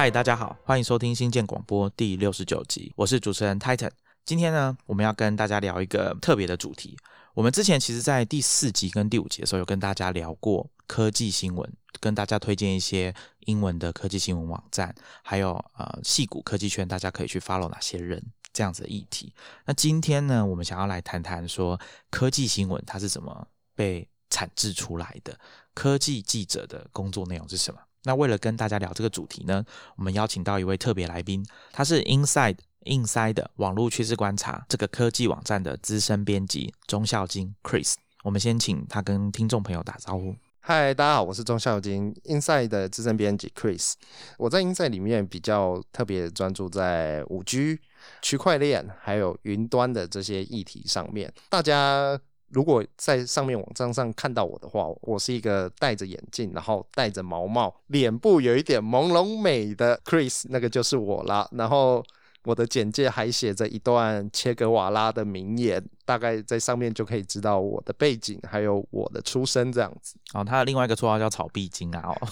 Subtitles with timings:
[0.00, 3.90] 嗨，大家好，欢迎收听新建广播第六十九集，我是主持人 Titan。
[4.24, 6.96] 今天呢，我们要跟大家聊一个特别的主题。
[7.34, 11.70] 我们之前其实，在第四集跟第五集的时候，有跟大家聊过科技新闻，
[12.00, 19.30] 跟大家推荐一些英文的科技新闻网站，还有呃，戏骨科技圈，大家可以去 follow 哪些人这样子的议题。
[19.66, 25.38] 那今天呢，我们想要来谈谈说科技新闻它是怎么被产制出来的，
[25.74, 27.78] 科技记者的工作内容是什么？
[28.04, 29.64] 那为了跟大家聊这个主题呢，
[29.96, 37.94] 我们邀请到一位特别来宾，他是 Inside Inside 网络趋势观察这个科技网站的资深编辑钟孝金 Chris。
[38.22, 40.34] 我们先请他跟听众朋友打招呼。
[40.60, 43.94] 嗨，大家好，我是钟孝金，Inside 的资深编辑 Chris。
[44.38, 47.78] 我在 Inside 里面比较特别专注在五 G、
[48.22, 51.32] 区块链还有云端的这些议题上面。
[51.50, 52.18] 大家。
[52.50, 61.48] 如果在上面网站上看到我的话，我是一个戴着眼镜，然后戴着毛帽，脸部有一点朦胧美的 Chris，那个就是我啦。
[61.52, 62.04] 然后
[62.44, 70.16] 我的简介还写着一段切格瓦拉的名言，大概在上面就可以知道我的背景还有我的出身这样子。
[70.34, 72.28] 哦，他的另外一个绰号叫草壁精啊，哦，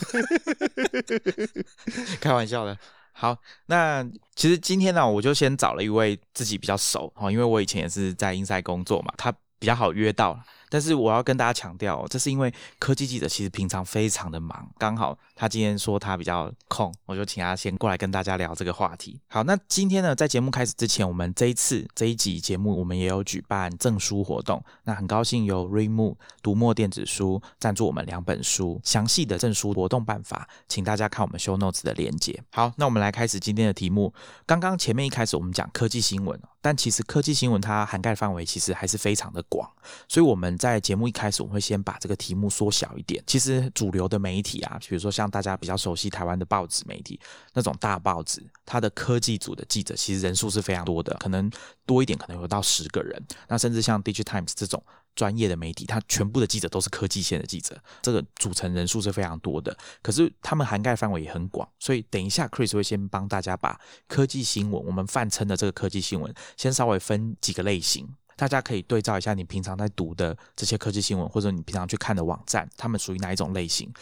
[2.20, 2.76] 开玩笑的。
[3.12, 9.32] 好，那其实今天呢，我就先找了一位自己比较熟哦，因为我以前也是在英赛工作嘛，他。
[9.58, 19.20] 比较好约到，但是我要跟大家强调，这是因为科技记者其实平常非常的忙，刚好他今天说他比较空，我就请他先过来跟大家聊这个话题。
[19.28, 32.42] 好，那今天呢，在节目开始之前，我们这一次这一集节目，我们也有举办证书活动，那很高兴由 Remove 读墨电子书赞助我们两本书，详细的证书活动办法，请大家看我们 Show Notes 的连接。
[32.50, 34.12] 好，那我们来开始今天的题目。
[34.46, 36.38] 刚刚前面一开始我们讲科技新闻。
[36.60, 39.70] 但其实科技新闻它涵盖范围其实还是非常的广，
[40.08, 43.22] 所以我们在节目一开始我们会先把这个题目缩小一点。
[43.26, 47.18] 其实主流的媒体啊，比如说像大家比较熟悉台湾的报纸媒体
[47.54, 51.50] 那种大报纸，它的科技组的记者其实人数是非常多的，可能
[51.86, 53.22] 多一点可能有到十个人。
[53.46, 54.82] 那甚至像 Digitimes 这种。
[55.14, 59.76] 专业的媒体，它全部的记者都是科技线的记者，这个组成人数是非常多的。
[60.00, 68.08] 可是他们涵盖范围也很广，所以等一下 Chris 会先帮大家把科技新闻，我们泛称的这个科技新闻，先稍微分几个类型，
[68.38, 73.92] 大家可以对照一下你平常在读的这些科技新闻，或者你平常去看的网站，他们属于哪一种类型。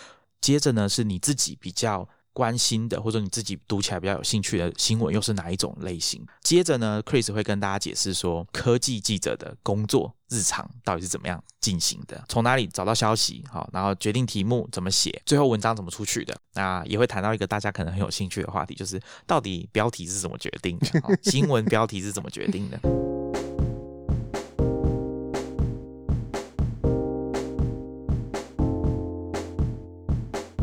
[0.41, 2.09] 接着呢，是你自己比较。
[2.37, 6.23] 关心的或者你自己读起来比较有兴趣的新闻又是哪一种类型？
[6.43, 16.39] 接着呢，Chris 会跟大家解释说科技记者的工作日常到底是怎么样进行的，从哪里找到消息，好，然后决定题目怎么写，最后文章怎么出去的。
[16.53, 23.06] 那也会谈到一个大家可能很有兴趣的话题，就是到底标题是怎么决定的，新闻标题是怎么决定的。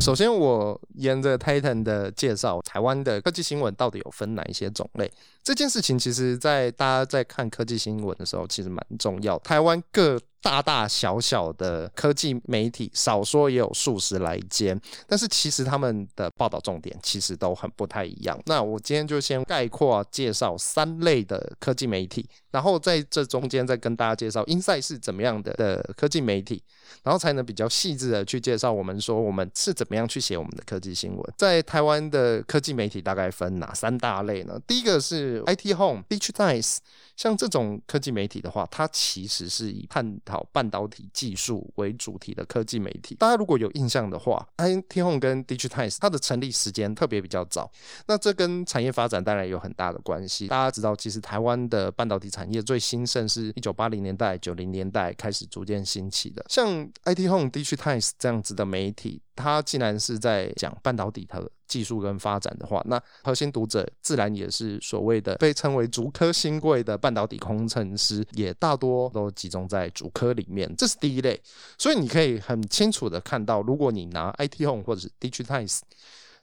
[0.03, 5.09] 首先，我沿着 Titan 的介绍，台湾的科技新闻到底有分哪一些种类？
[5.41, 9.39] 这件事情，其实在大家在看科技新闻的时候，其实蛮重要。
[9.39, 18.37] 台湾各大大小小的科技媒体，少说也有数十来间，但是其实他们的报道重点其实都很不太一样。
[18.45, 26.61] 那我今天就先概括介绍三类的科技媒体，然后在这中间再跟大家介绍 Inside 是怎么样的的科技媒体，
[27.03, 31.33] 然后才能比较细致的去介绍我们说我们是怎么样去写我们的科技新闻。
[31.37, 34.59] 在台湾的科技媒体大概分哪三大类呢？
[34.67, 36.79] 第一个是 IT Home、Digitize。
[37.16, 43.16] 像这种科技媒体的话，它其实是以探讨半导体技术为主题的科技媒体。
[43.16, 47.72] 大家如果有印象的话，IT Home 跟 Digitize 它的成立时间特别比较早，
[48.07, 50.47] 那这跟产业发展当然有很大的关系。
[50.47, 56.45] 大家知道，其实台湾的半导体产业最兴盛是一九八零年代、九零年代开始逐渐兴起的。
[56.47, 59.22] 像 IT Home、Digitize 这样子的媒体。
[59.35, 70.74] 他既然是在讲半导体的技术跟发展的话，那核心读者自然也是所谓的被称为“竹科新贵”的半导体工程师，也大多都集中在竹科里面。
[70.75, 71.41] 这是第一类，
[71.77, 75.80] 所以你可以很清楚的看到，如果你拿 IT Home 或者是 Digitize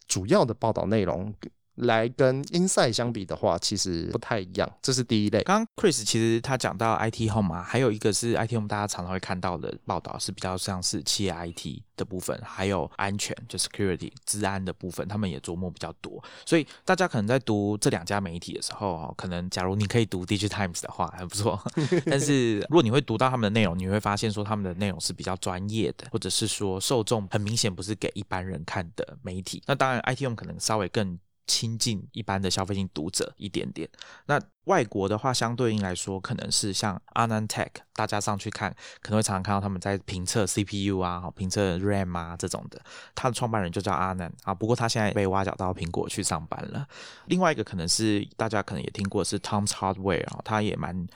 [0.06, 1.34] 主要的报道内容。
[1.80, 4.70] 来跟 Inside 相比的话，其实不太一样。
[4.82, 5.42] 这是第一类。
[5.42, 16.22] 刚刚 Chris 其实他讲到 IT Home 嘛，还有一个是 IT Home，大家常常会看到的报道是比较像是企业 IT 的部分，还有安全就 Security 治安的部分，他们也琢磨比较多。
[16.44, 21.60] 所以大家可能在读这两家媒体的时候，可能假如你可以读 Digitimes 的话，还不错。
[22.06, 29.62] 但是如果你会读到他们的内容，你会发现说他们的内容是比较专业的，或者是说受众很明显不是给一般人看的媒体。
[29.66, 31.18] 那当然 IT Home 可能稍微更。
[31.50, 33.88] 亲近一般的消费性读者一点点。
[34.26, 38.70] 那外国的话，相对应来说，可能是像 AnandTech，大家上去看，
[39.02, 42.80] 可能会常常看到他们在评测 CPU 啊、评测 RAM 啊这种的。
[43.16, 46.86] 他的创办人就叫阿南啊，不过他现在被挖角到苹果去上班了。
[47.26, 51.08] 另外一个可能是大家可能也听过是 Tom's Hardware 啊，他也蛮。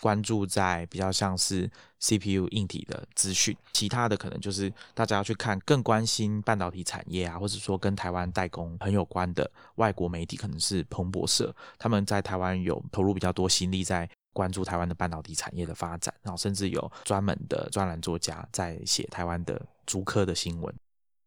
[0.00, 20.72] 关注在比较像是 CPU 硬体的资讯，其他的可能就是大家要去看更关心半导体产业啊，或者说跟台湾代工很有关的外国媒体，可能是彭博社，他们在台湾有投入比较多心力在关注台湾的半导体产业的发展，然后甚至有专门的专栏作家在写台湾的竹科的新闻。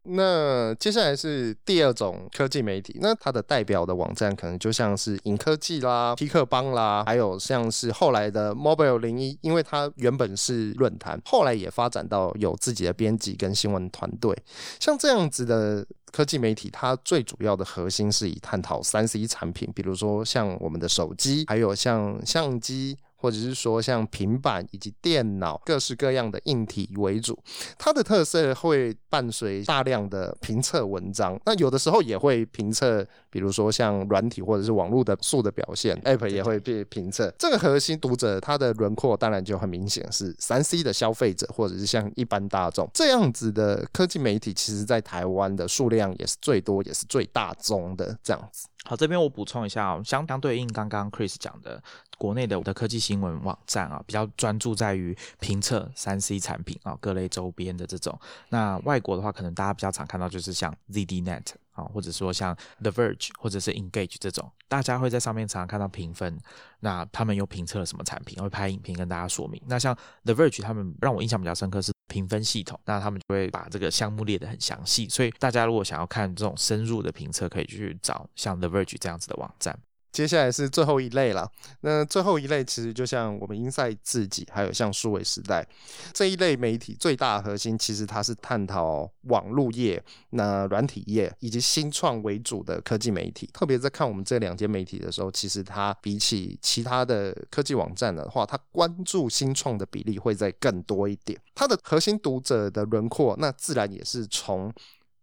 [0.03, 14.35] 那接下来是第二种科技媒体，那它的代表的网站可能就像是影科技啦、皮克邦啦，还有像是后来的 Mobile 零一，因为它原本是论坛，后来也发展到有自己的编辑跟新闻团队。
[14.79, 22.97] 像这样子的科技媒体，它最主要的核心是以探讨三 C 产品，比如说像我们的手机，还有像相机。
[23.21, 27.37] 或者是说像平板以及电脑各式各样的硬体为主，
[27.77, 37.31] 它的特色会伴随大量的评测文章，那有的时候也会评测，比如说像软体或者是网络的素的表现，App 也会被评测。
[37.37, 48.67] 这个核心读者他的轮廓当然就很明显是三 C 的消费者，或者是像一般大众这样子的科技媒体，其实在台湾的数量也是最多，也是最大宗的这样子。
[48.83, 51.81] 好，这边我补充一下哦，相相对应刚刚 Chris 讲的。
[52.17, 58.15] 国内的的科技新闻网站啊，比较专注在于评测三 C 产品啊，各类周边的这种。
[58.49, 66.39] 那外国的话，可能大家比较常看到就是像 ZDNet 啊，或者说像 The Verge 或者是 Engage 这种，大家会在上面常常看到评分。
[66.81, 69.59] 那他们又评测了什么产品，会拍影片跟大家说明。
[69.65, 75.07] 那像 The Verge 他们让我印象比较深刻是评分系统，那他们就会把这个项目列得很详细。
[75.07, 79.79] 所以大家如果想要看这种深入的评测，可以去找像 The Verge 这样子的网站。
[80.11, 81.49] 接下来是最后一类了。
[81.81, 85.65] 那最后一类其实就像我们英赛自己，还有像数位时代
[86.13, 93.49] 这一类媒体，最大的核心其实它是探讨网络业、那软体业以及新创为主的科技媒体。
[93.53, 101.39] 特别在看我们这两间媒体的时候，其实它比起其他的科技网站的话，它关注新创的比例会再更多一点。
[101.55, 104.73] 它的核心读者的轮廓，那自然也是从。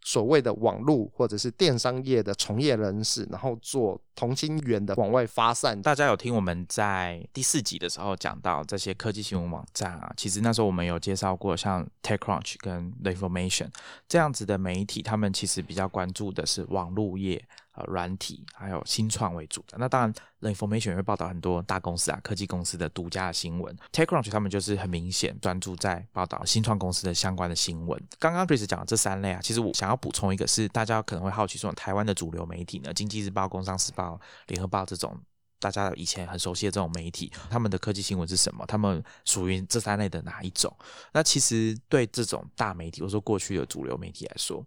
[0.02, 5.80] 所谓的网络或者是电商业的从业人士，然后做同心圆的往外发散。
[5.82, 13.68] 大家有听我们在第四集的时候讲到这些科技新闻网站啊，其实那时候我们有介绍过，像 TechCrunch 跟 The Information
[14.08, 17.44] 这样子的媒体，他们其实比较关注的是网络业。
[17.78, 23.76] 呃，软体还有新创为主的，那当然，The Information 会报道很多大公司啊、科技公司的独家的新闻。
[23.92, 28.02] TechCrunch 他们就是很明显专注在报道新创公司的相关的新闻。
[28.18, 35.16] 刚刚 Chris 讲的这三类啊，其实我想要补充一个，是大家可能会好奇说，台湾的主流媒体呢，经济日报、工商时报、联合报这种
[35.60, 38.66] 大家以前很熟悉的这种媒体，他们的科技新闻是什么？
[38.66, 40.76] 他们属于这三类的哪一种？
[41.12, 44.64] 那其实对这种大媒体，或者说过去的主流媒体来说，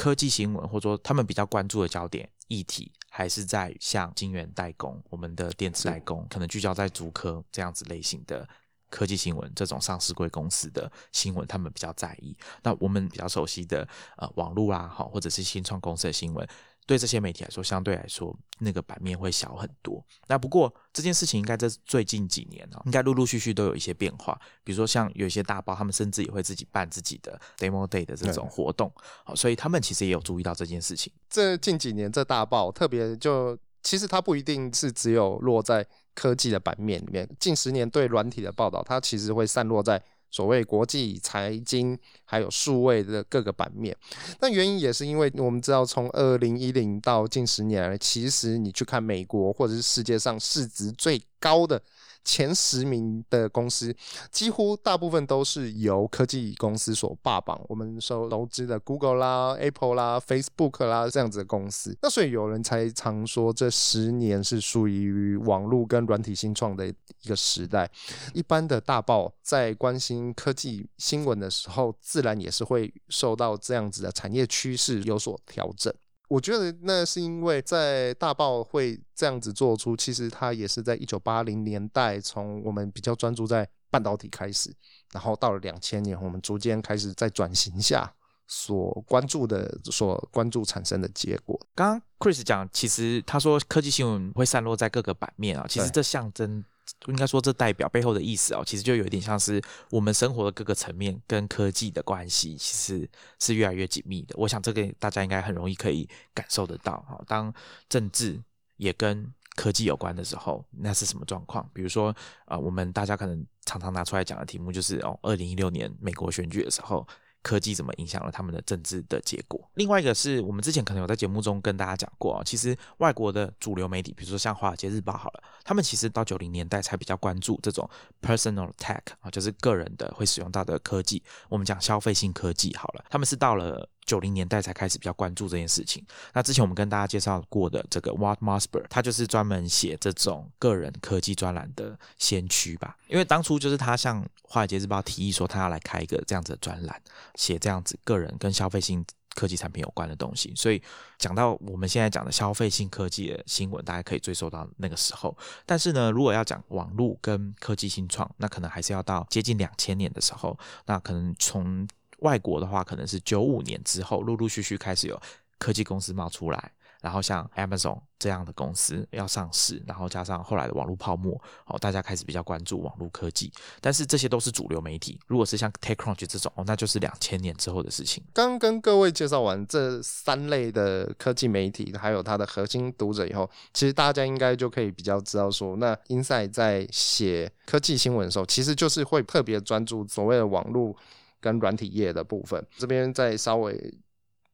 [0.00, 2.26] 科技新闻或者说他们比较关注的焦点。
[2.48, 8.48] 议题还是在像晶圆代工，我们的电子代工可能聚焦在竹科这样子类型的
[8.88, 12.36] 科技新闻，这种上市贵公司的新闻，他们比较在意。
[12.62, 13.86] 那我们比较熟悉的
[14.16, 16.48] 呃网络啊，好或者是新创公司的新闻。
[16.90, 20.04] 对这些媒体来说，相对来说那个版面会小很多。
[20.26, 24.36] 那不过这件事情应该在最近几年哦，应该陆陆续续都有一些变化。
[24.64, 28.92] 比如说像有一些大报，他们甚至也会自己办自己的 demo day 的这种活动。
[29.22, 31.12] 好，所以他们其实也有注意到这件事情。
[31.28, 37.28] 这近几年这大报特别就，其实它不一定是只有落在科技的版面里面。
[37.38, 40.02] 近十年对软体的报道，它其实会散落在。
[40.30, 43.96] 所谓国际财经还有数位的各个版面，
[44.40, 51.82] 那原因也是因为我们知道，从二零一零到近十年来，其实你去看美国或者是世界上市值最高的。
[52.24, 53.94] 前十名的公司，
[54.30, 57.60] 几乎大部分都是由科技公司所霸榜。
[57.68, 61.96] 我们收投资的 Google 啦、Apple 啦、Facebook 啦这样子的公司。
[62.02, 67.90] 那所以有人才常说，这十年是属于网络跟软体新创的一个时代。
[68.34, 75.92] 一般的大报在关心科技新闻的时候，自然也是会受到这样子的产业趋势有所调整。
[76.30, 84.72] 我觉得那是因为在大报会这样子做出，其实它也是在一九八零年代，从我们比较专注在半导体开始，
[85.10, 88.14] 然后到了两千年，我们逐渐开始在转型下
[88.46, 91.60] 所关注的、所关注产生的结果。
[91.74, 96.64] 刚刚 Chris 讲，其实他说科技新闻会散落在各个版面啊，其实这象征。
[97.06, 104.34] 应该说这代表背后的意思哦，其实就有一点像是我们生活的各个层面跟科技的关系，其实是越来越紧密的。
[104.36, 107.22] 我想这个大家应该很容易可以感受得到哈。
[107.26, 107.52] 当
[107.88, 108.40] 政治
[108.76, 111.68] 也跟科技有关的时候，那是什么状况？
[111.72, 112.14] 比如说，
[112.46, 117.06] 呃，我们大家可能常常拿出来讲的题目就是哦，二零一六年美国选举的时候。
[117.42, 119.60] 科技怎么影响了他们的政治的结果？
[119.74, 127.88] 另外一个是我们之前可能有在节目中跟大家讲过啊，其实外国的主流媒体，比如说像《华尔街日报》好了，他们其实到九零年代才比较关注这种
[128.20, 131.22] personal tech 啊，就是个人的会使用到的科技。
[131.48, 133.88] 我们讲消费性科技好了，他们是到了。
[134.06, 136.04] 九零年代才开始比较关注这件事情。
[136.32, 142.96] 那之前我们跟大家介绍过的这个 Walt Mossberg，他就是专门写这种个人科技专栏的先驱吧。
[143.08, 147.00] 因为当初就是他向《华尔街日报》提议说，他要来开一个这样子的专栏，
[147.36, 149.04] 写这样子个人跟消费性
[149.36, 150.52] 科技产品有关的东西。
[150.56, 150.82] 所以
[151.18, 155.36] 讲到我们现在讲的消费性科技的新闻，大家可以追溯到那个时候。
[155.64, 160.58] 但是呢，如果要讲网络跟科技新创，那可能还是要到接近两千年的时候。
[160.86, 161.86] 那可能从
[162.20, 165.20] 外国的话，可能是九五年之后，陆陆续续开始有
[165.58, 173.50] 科技公司冒出来，然后像 Amazon 这样的公司要上市，然后加上后来的网络泡沫，哦，大家开始比较关注网络科技。
[173.80, 178.22] 但是这些都是主流媒体，如果是像 TechCrunch 这种，哦，那就是两千年之后的事情。
[178.32, 190.94] 刚跟各位介绍完这三类的科技媒体，还有它的核心读者以后，其实大家应该就可以比较知道说，那 Inside 在写科技新闻的时候，其实就是会特别专注所谓的网络。
[191.40, 193.94] 跟软体业的部分，这边再稍微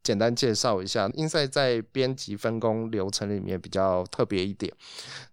[0.03, 1.09] 简单介绍一下。
[1.11, 4.73] Insite 在编辑分工流程里面比较特别一点，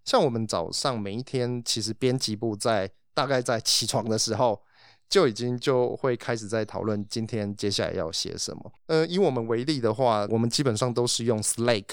[0.04, 4.60] 像我们早上每一天，其实编辑部在大概在起床的时候，
[5.08, 8.72] 就已经就会开始在讨论今天接下来要写什么。
[8.88, 11.86] 呃，以我们为例的话，我们基本上都是用 Slack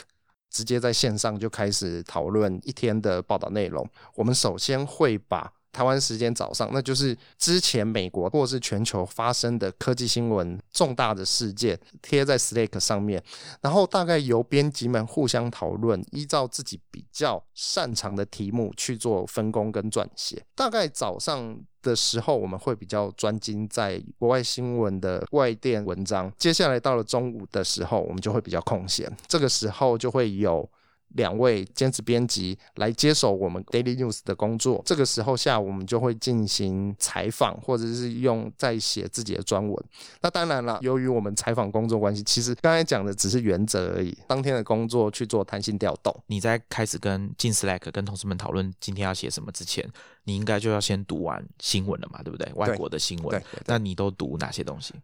[0.49, 3.87] 直接在线上就开始讨论一天的报道内容。
[4.15, 13.23] 我们首先会把台湾时间早上，那就是之前美国或是全球发生的科技新闻重大的事件贴在 Slack 上面，
[13.61, 20.45] 然后大概由编辑们互相讨论，依照自己比较擅长的题目去做分工跟撰写。
[20.55, 26.33] 大概早上的时候，我们会比较专精在国外新闻的外电文章。
[26.37, 30.69] 接下来到了中午的时候，我们就会比较空闲，这个时候就会有。
[31.15, 34.83] 两位兼职编辑来接手我们 Daily News 的工作。
[34.85, 39.85] 这个时候下午我们就会进行采访，或者是用在写自己的专文。
[40.23, 44.17] 那当然了，由于我们采访工作关系，其实刚才讲的只是原则而已。
[44.27, 46.15] 当天的工作去做弹性调动。
[46.27, 49.89] 你在开始跟进 Slack 跟同事们讨论今天要写什么之前，
[50.25, 52.51] 你应该就要先读完新闻了嘛，对不对？
[52.55, 53.43] 外国的新闻。
[53.67, 54.95] 那你都读哪些东西？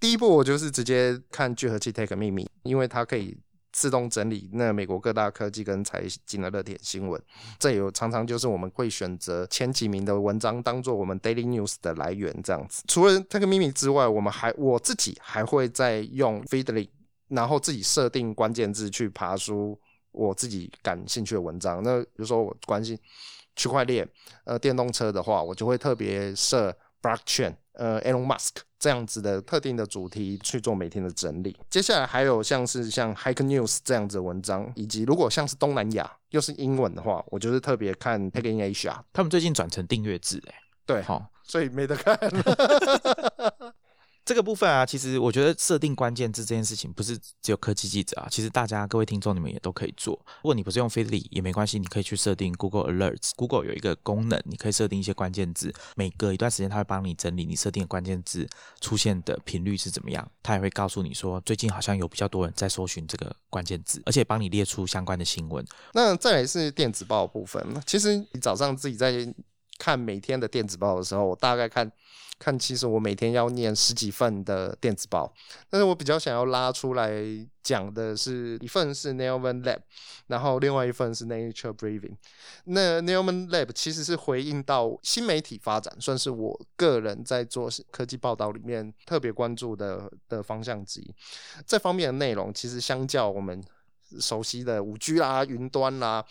[0.00, 3.36] 第一步我就是直接看聚合器 Take 秘密，因为它可以。
[3.74, 7.20] 自动整理那美国各大科技跟财经的热点新闻，
[7.58, 12.84] 这有常常就是我们会选择前几名的文章当做我们 daily news 的来源这样子。
[12.86, 16.88] 除了这个秘密之外，我们还我自己还会再用 Feedly，
[17.26, 19.76] 然后自己设定关键字去爬出
[20.12, 21.82] 我自己感兴趣的文章。
[21.82, 22.96] 那比如说我关心
[23.56, 24.08] 区块链、
[24.44, 26.72] 呃电动车的话，我就会特别设
[27.04, 27.54] blockchain。
[27.74, 31.56] 呃，Elon Musk 这样子的特定的主题去做每天的整理。
[31.68, 38.94] 接下来还有像是像 Hack News 这样子的文章，以及如果像是东南亚又是英文的话，我就是特别看 Tech in Asia。
[39.12, 40.54] 他们最近转成订阅制，哎，
[40.86, 42.16] 对，好，所以没得看。
[44.24, 50.14] 这个部分啊，其实我觉得设定关键字这件事情不是只有科技记者啊，其实大家各位听众你们也都可以做。
[50.36, 53.32] 如果你不是用 Feedly 也没关系，你可以去设定 Google Alerts。
[53.36, 58.48] Google 有一个功能，你可以设定一些关键字，每隔一段时间它会帮你整理你设定的关键字
[58.80, 65.62] 出现的频率是怎么样，它也会告诉你说最近好像有比较多人在搜寻这个关键字，而且帮你列出相关的新闻。
[65.92, 69.12] 那再来是电子报部分，其实你早上自己在
[69.78, 71.92] 看每天的电子报的时候，我大概看。
[72.38, 75.32] 看，其实我每天要念十几份的电子报，
[75.70, 77.10] 但是我比较想要拉出来
[77.62, 79.78] 讲的是一份是 Neilman Lab，
[80.26, 82.16] 然后另外一份是 Nature Briefing。
[82.64, 91.14] 那 Neilman Lab 其实是回应到新媒体发展，算是我个人在做科技报道里面特别关注的的方向之一。
[91.66, 93.62] 这方面的内容其实相较我们
[94.20, 96.24] 熟悉的五 G 啦、云端啦，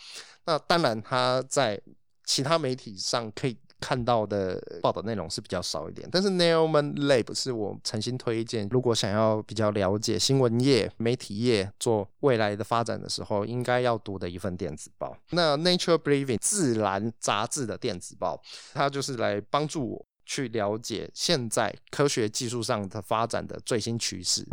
[0.44, 1.80] 那当然它在
[2.24, 3.56] 其他媒体上可以。
[3.80, 15.16] 看到的报道内容是比较少一点，但是 Nailman Lab 是我诚心推荐，如果想要比较了解新闻业、媒体业做未来的发展的时候，应该要读的一份电子报。
[15.30, 18.40] 那 Nature Briefing 自然杂志的电子报，
[18.72, 24.46] 它就是来帮助我去了解现在科学技术上的发展的最新趋势。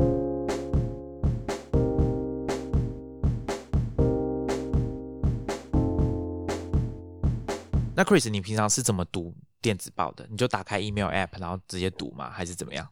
[8.01, 9.31] 那那 Chris，你平常是怎么读
[9.61, 10.25] 电子报的？
[10.31, 12.31] 你就打开 email app，然后直接读吗？
[12.31, 12.87] 还是怎么样？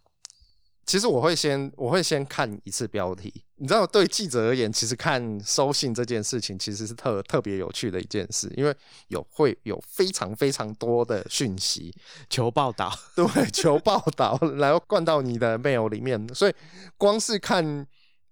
[0.85, 8.75] 其实我会先我会先看一次标题，你知道，对记者而言，其实看收信这件事情其实是特特别有趣的一件事，因为
[9.07, 11.91] 有会有非常非常多的讯息
[12.29, 16.53] 求报道，对，求报道，然后灌到你的 mail 里面，所以
[16.99, 17.65] 光是看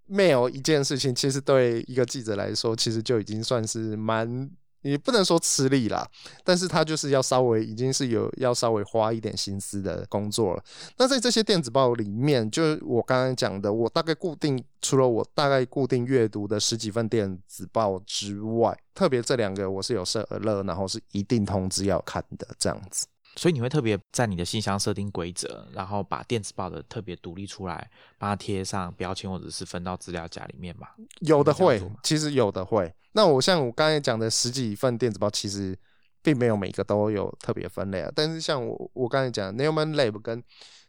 [0.08, 4.52] mail 一件事情，其实对一个记者来说，其实就已经算是蛮。
[4.88, 6.08] 也不能说吃力啦，
[6.44, 10.64] 但是他就是要稍微已经是有要稍微花一点心思的工作了。
[10.98, 23.06] 那在这些电子报里面，就是我刚刚讲的，我大概固定除了我大概固定阅读的十几份电子报之外，特别这两个我是有设了，然后是一定通知要看的这样子。
[23.36, 30.88] 所以你会特别在你的信箱设定规则，然后把电子报的特别独立出来，把它贴上标签或者是分到资料夹里面嘛？
[31.20, 32.92] 有的会，其实有的会。
[33.18, 35.76] 那我像我刚才讲的十几份电子报，其实
[36.22, 38.12] 并没有每个都有特别分类啊。
[38.14, 40.44] 但是像我我刚才讲 Newman Lab 跟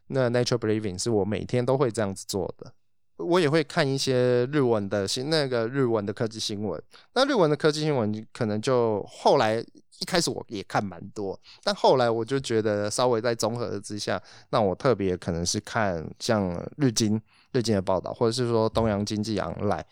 [0.09, 2.71] 那 Nature Believing 是我每天都会这样子做的。
[3.17, 6.81] 我也会看一些日文的新那个日文的科技新闻。
[7.15, 9.65] 那日文的科技新闻可能就后来。
[10.01, 17.21] 一开始我也看蛮多，但后来我就觉得稍微在综合之下，那我特别可能是看像日经
[17.59, 19.83] 最近的报道，或者是说东洋经济 online，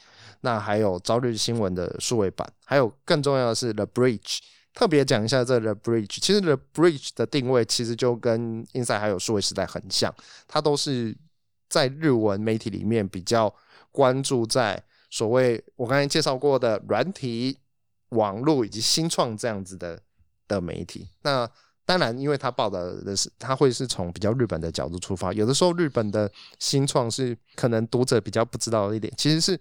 [0.42, 4.38] 那还有朝日新闻的数位版，还有更重要的是 The Bridge，
[4.72, 6.18] 特别讲一下这 The Bridge。
[6.20, 10.14] 其实 The Bridge 的定位其实就跟 Inside 还有数位时代很像，
[10.46, 11.16] 它都是
[11.68, 13.52] 在日文媒体里面比较
[13.90, 14.80] 关注在
[15.10, 17.58] 所谓我刚才介绍过的软体。
[18.10, 20.00] 网络以及新创这样子的
[20.46, 21.50] 的媒体，那
[21.86, 25.32] 当然，因为他报道的是，他会是从比较日本的角度出发。
[25.32, 26.28] 有的时候，日本的
[26.58, 29.58] 新创是可能读者比较不知道的一点，其实是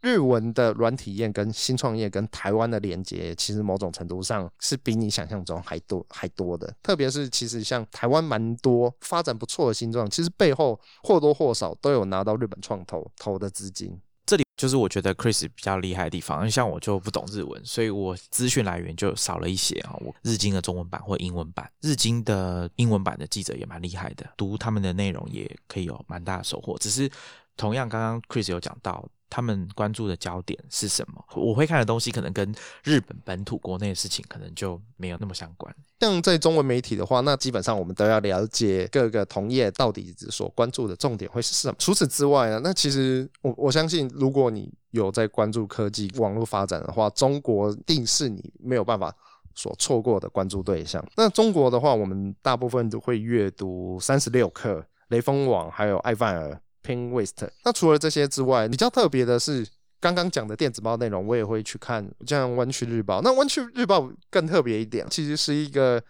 [0.00, 6.72] 日文的软体验跟新创业跟台湾的连接，其实某种程度上是比你想象中还多还多的。
[6.80, 14.00] 特别是其实像台湾蛮多发展不错的新创，其实背后或多或少都有拿到日本创投投的资金。
[14.26, 19.96] 这里就是我觉得 Chris 比较厉害的地方，像我就不懂日文，所以我资讯来源就少了一些啊。
[20.00, 26.78] 我日经的中文版或英文版，日经的英文版的记者也蛮厉害的，读他们的内容也可以有蛮大的收获。
[26.78, 27.10] 只是
[27.56, 29.08] 同样，刚刚 Chris 有讲到。
[29.30, 31.24] 他们关注的焦点是什么？
[31.34, 35.74] 我会看的东西可能跟日本本土国内的事情可能就没有那么相关。
[36.00, 41.74] 像在中文媒体的话，那基本上我们都要了解各个同业到底所关注的重点会是什么。
[41.78, 49.14] 除此之外呢，那其实我我相信，如果你有在关注科技网络发展的话，中国定是你没有办法
[49.54, 51.04] 所错过的关注对象。
[51.16, 56.60] 那中国的话，我们大部分都会阅读三十六氪、雷锋网，还有爱范儿。
[56.84, 57.48] Pinwest。
[57.64, 59.66] 那除了这些之外，比较特别的是
[59.98, 63.22] 刚刚讲的电子报内容，我也会去看，像湾区日报。
[63.22, 66.02] 那湾区日报更特别一点，其实是一个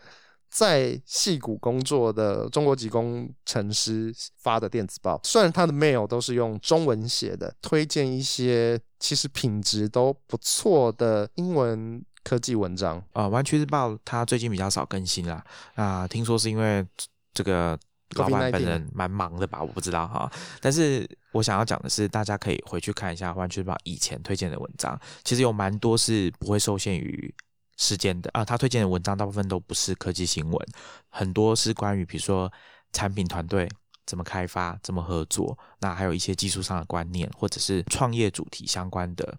[0.50, 5.20] 在戏谷工作的中国籍工程师发的电子报。
[5.22, 13.00] 虽然他的 mail 都是用中文写的，推荐一些其实品质都不错的英文科技文章。
[13.12, 15.44] 啊，湾区日报它最近比较少更新啦。
[15.76, 16.84] 啊，听说是因为
[17.32, 17.78] 这个。
[18.16, 20.30] 老板本人蛮忙的吧，我不知道哈。
[20.60, 27.34] 但是我想要讲的是，大家可以回去看一下《湾区日报》以前推荐的文章，其实有蛮多是不会受限于
[27.76, 28.44] 时间的啊。
[28.44, 30.66] 他推荐的文章大部分都不是科技新闻，
[31.08, 32.52] 很多是关于比如说
[32.92, 33.68] 产品团队
[34.06, 39.38] 怎么开发、怎么合作，那还有一些技术上的观念，或者是创业主题相关的。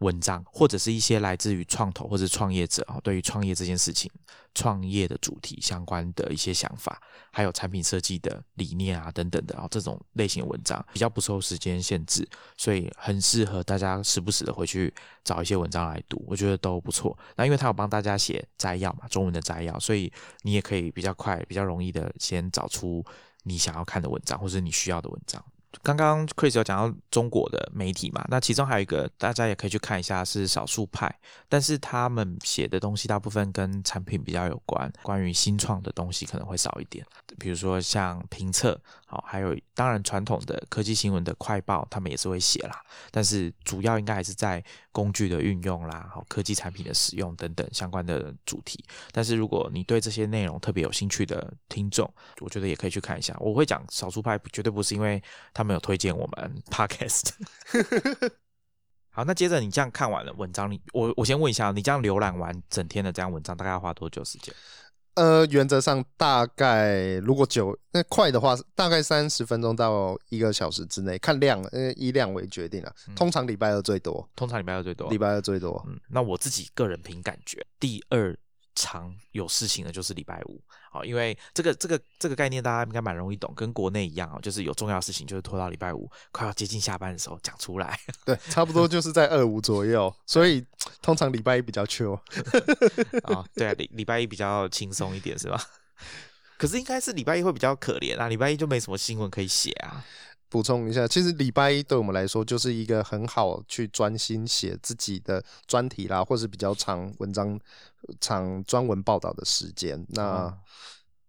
[0.00, 4.10] 文章或者是一些来自于创投或者创业者啊，对于创业这件事情、
[4.54, 17.16] 创业的主题相关的一些想法，还有产品设计的理念啊等等的啊，这种类型文章比较不受时间限制，所以很适合大家时不时的回去找一些文章来读，我觉得都不错。
[17.36, 20.10] 那因为他有帮大家写摘要嘛，中文的摘要，所以
[20.42, 23.04] 你也可以比较快、比较容易的先找出
[23.42, 25.44] 你想要看的文章或者你需要的文章。
[25.82, 31.14] 刚刚 Chris 有讲到中国的媒体嘛，那其中还有一个大家也可以去看一下是少数派，
[31.48, 37.06] 但是他们写的东西大部分跟产品比较有关，关于新创的东西可能会少一点，
[37.38, 48.84] 比如说像评测，好，还有当然传统的科技新闻的快报，他们也是会写啦，但是主要应该还是在工具的运用啦，好，科技产品的使用等等相关的主题。
[49.12, 53.36] 但是如果你对这些内容特别有兴趣的听众，我觉得也可以去看一下。
[53.38, 55.22] 我会讲少数派，绝对不是因为。
[55.64, 57.30] 们有推荐我们 podcast。
[59.12, 64.54] 好，那接着你这样看完了文章，你我我先问一下，你这样浏览完整天的这样文章，大概要花多久时间？
[65.14, 72.94] 呃，原则上大概如果久那快的话，大概三十分钟到一个小时之内，看量，呃，以量为决定啊。
[73.16, 75.84] 通常礼拜二最多，通常礼拜二最多，礼拜二最多。
[75.88, 78.34] 嗯，那我自己个人凭感觉，第二
[78.74, 87.98] 常有事情的就是礼拜五，好，因为这个这个这个概念大家应该蛮容易懂，跟国内一样哦，就是有重要事情就是拖到礼拜五快要接近下班的时候讲出来。
[88.24, 90.64] 对，差不多就是在二五左右，所以
[91.02, 92.14] 通常礼拜一比较 chill。
[93.24, 95.60] 啊， 对啊，礼礼拜一比较轻松一点是吧？
[96.56, 100.04] 可是应该是礼拜一会比较可怜啊，礼拜一就没什么新闻可以写啊。
[100.50, 107.58] 补充一下，其实礼拜一对我们来说就是一个很好去专心写自己的专题啦，或是比较长文章、
[108.20, 110.04] 长专文报道的时间。
[110.10, 110.52] 那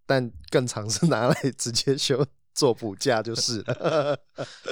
[0.08, 4.20] 但更长是拿来直接休做补假就是了。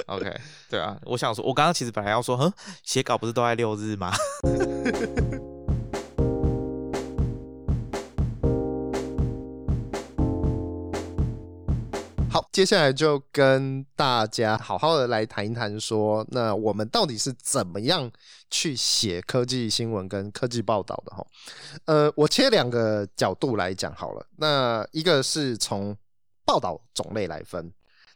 [0.06, 4.12] OK，对啊，我想说，我刚刚其实本来要说，哼，写稿不是都在六日吗？
[12.52, 18.10] 接下来就跟大家好好的来谈一谈，说那我们到底是怎么样
[18.50, 21.26] 去写科技新闻跟科技报道的哈？
[21.84, 25.96] 呃，我切两个角度来讲好了，那一个是从
[26.44, 27.72] 报道种类来分，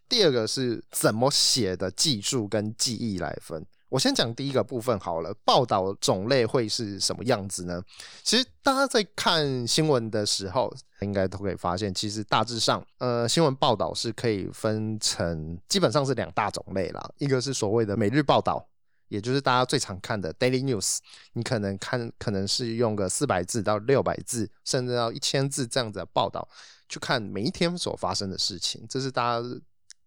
[0.08, 3.64] 第二个是怎么写的技术跟技艺来分。
[3.94, 7.80] 我先讲第一个部分好了，报道种类会是什么样子呢？
[8.24, 17.08] 其实大家在看新闻的时候，应该都可以发现，其实大致上，呃，新闻报道是可以分成基本上是两大种类啦。
[17.18, 18.66] 一个是所谓的每日报道，
[19.06, 20.98] 也就是大家最常看的 daily news，
[21.34, 26.48] 你可能看可能是用个四百字到六百字，甚至到一千字这样子的报道，
[26.88, 29.48] 去看每一天所发生的事情，这是大家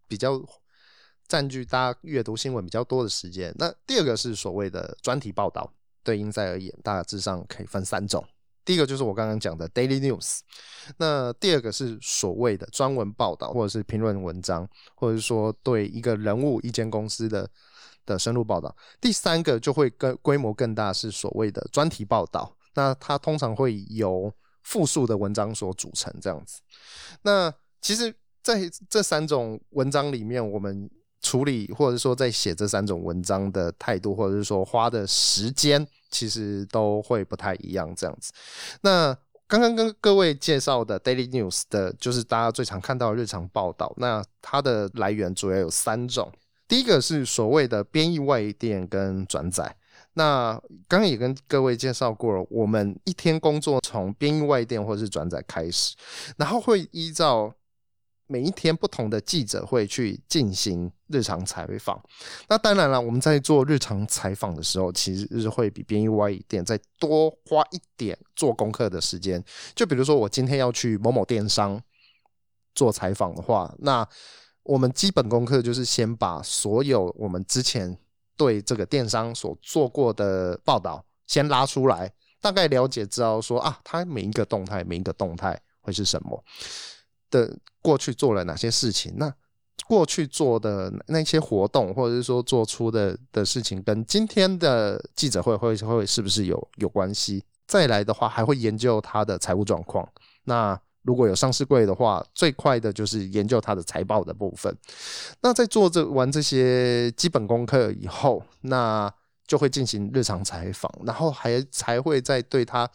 [0.09, 0.43] 比较。
[1.27, 3.53] 占据大家阅读新闻比较多的时间。
[3.57, 5.71] 那第二个是所谓的专题报道，
[6.03, 8.23] 对英赛而言，大致上可以分三种。
[8.63, 10.39] 第一个就是我刚刚讲的 daily news，
[10.97, 17.49] 那第二个是所谓的专文报道，或者是评论文章，或者是说对一个人物、一间公司的
[18.05, 18.75] 的深入报道。
[18.99, 22.57] 第三个就会更规模更大，是所谓的专题报道。
[22.73, 24.29] 那它通常会由
[24.63, 26.59] 复数的文章所组成，这样子。
[27.21, 28.13] 那其实
[28.43, 30.89] 在这三种文章里面，我们
[31.27, 37.93] 处理或者说在写这三种文章的态度，或者是说花的时间，其实都会不太一样。
[37.97, 38.31] 这样子，
[38.79, 39.13] 那
[39.45, 43.93] 刚刚跟各位介绍的 Daily News 的，就是大家最常看到的日常报道。
[43.97, 46.31] 那它的来源主要有三种，
[46.65, 49.75] 第一个是所谓的编译外电跟转载。
[50.13, 50.53] 那
[50.87, 55.93] 刚刚也跟各位介绍过了，我们一天工作从编译外电或者是转载开始，
[56.37, 57.53] 然后会依照。
[58.27, 62.01] 每一天不同的记者会去进行日常采访，
[62.49, 69.41] 那当然了，我们在做日常采访的时候，其实是会比编译外电再多花一点做功课的时间。
[69.73, 71.81] 就比如说，我今天要去某某电商
[72.75, 74.05] 做采访的话，那
[74.63, 77.97] 我们基本功课就是先把所有我们之前
[78.35, 82.11] 对这个电商所做过的报道先拉出来，
[82.41, 86.43] 大概了解知道说啊，它每一个动态，每一个动态会是什么。
[87.29, 89.13] 的过去做了哪些事情？
[89.17, 89.33] 那
[89.87, 97.43] 过去做的那些活动，或者是说做出的的事情，跟今天的记者会会会是不是有有关系？
[97.67, 100.07] 再来的话，还会研究他的财务状况。
[100.45, 104.75] 那如果有上市柜的话，最快的就是研究它的财报的部分。
[105.41, 109.09] 那在做这完这些基本功课以后，那
[109.45, 112.89] 就会进行日常采访，然后还才会再对它。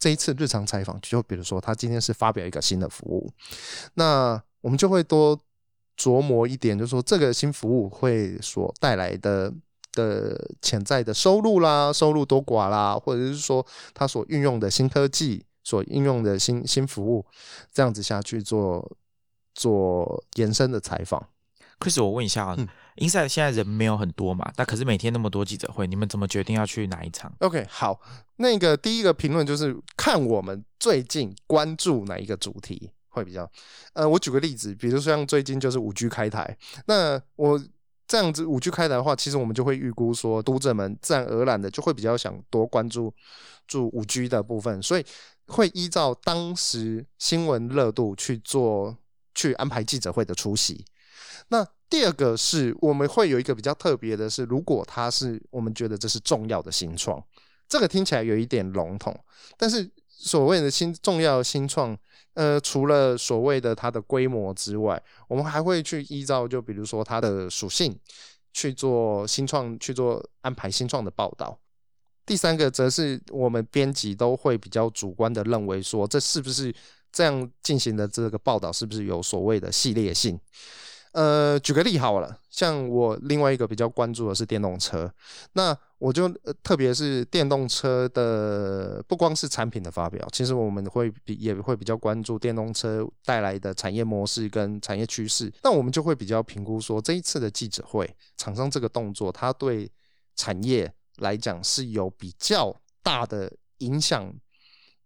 [0.00, 3.30] 这一次日常采访，就比如说他今天是发表一个新的服务，
[3.94, 5.38] 那我们就会多
[5.96, 9.52] 琢磨一点，就是说这个新服务会所带来的
[9.92, 17.26] 的潜在的收入啦，收入多寡啦，或者是说他所运用的新科技，所应用的新新服务，
[17.70, 18.90] 这样子下去做
[19.54, 21.28] 做延伸的采访。
[21.78, 22.56] Chris，我问一下啊。
[22.96, 24.52] Inside 现在人没有很多嘛？
[24.56, 28.00] 那可是每天那么多记者会，你们怎么决定要去哪一场？OK，好，
[28.36, 33.50] 那个第一个评论就是看我们最近关注哪一个主题会比较。
[33.94, 37.62] 呃，我举个例子，比如说像最近就是五 G 开台，那我
[38.06, 43.14] 这样子五 G 开台的话，其实我们就会预估说，读者们自然而然的就会比较想多关注
[43.66, 45.06] 住五 G 的部分，所以
[45.46, 48.96] 会依照当时新闻热度去做
[49.34, 50.84] 去安排记者会的出席。
[51.50, 57.22] 那第二个是我们会有一个比较特别的是，如果它是我们觉得这是重要的新创，
[57.68, 59.18] 这个听起来有一点笼统，
[59.56, 61.96] 但是所谓的新重要新创，
[62.34, 67.98] 呃，除了所谓的它的规模之外，我们还会去依照就比如说它的属性
[68.52, 71.58] 去做新创去做安排新创的报道。
[72.24, 76.72] 第三个则是我们编辑都会比较主观的认为说，这是不是
[77.10, 80.38] 这样进行的这个报道是不是有所谓的系列性？
[81.12, 85.12] 呃，举个例好了，像我另外一个比较关注的是电动车，
[85.54, 95.52] 那我就呃特别是电动车的，不光是产品的发表，其实我们会比也会比较关注电动车带来的产业模式跟产业趋势。
[95.64, 99.90] 那我们就会比较评估说，这一次的记者会，厂商这个动作，它对
[100.36, 104.32] 产业来讲是有比较大的影响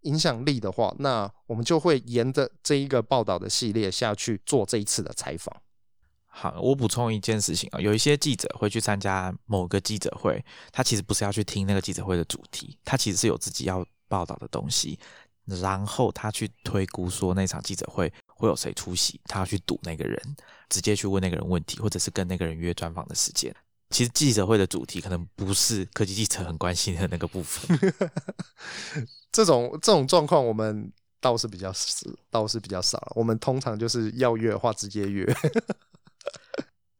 [0.02, 5.50] 影响力的话，那我们就会沿着这一个报道的系列下去做这一次的采访。
[6.36, 14.98] 好，我补充一件事情啊，有一些记者会去参加某个记者会，他其实不是要去听那个记者会的主题，他其实是有自己要报道的东西，
[15.46, 20.36] 然后他去推估说那场记者会会有谁出席，他要去堵那个人，
[20.68, 23.54] 直接去问那个人问题，或者是跟那个人约专访的时间。
[23.90, 27.78] 其实记者会的主题可能不是科技记者很关心的那个部分。
[29.30, 31.72] 这种这种状况，我们倒是比较
[32.28, 33.12] 倒是比较少。
[33.14, 35.24] 我们通常就是要约的话直接约。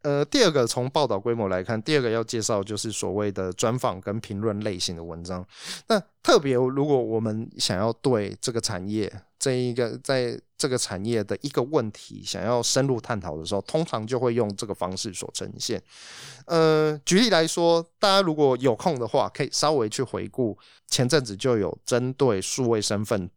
[0.04, 5.42] 呃，第二个从报道规模来看，第二个要介绍就是所谓的专访跟评论类型的文章。
[5.88, 15.82] 那特别如果我们想要对这个产业这一个在这个产业的一个问题想要深入探讨的时候，通常就会用这个方式所呈现。
[16.44, 23.30] 呃，举例来说，大家如果有空的话，可以稍微去回顾前阵子就有针对数位身份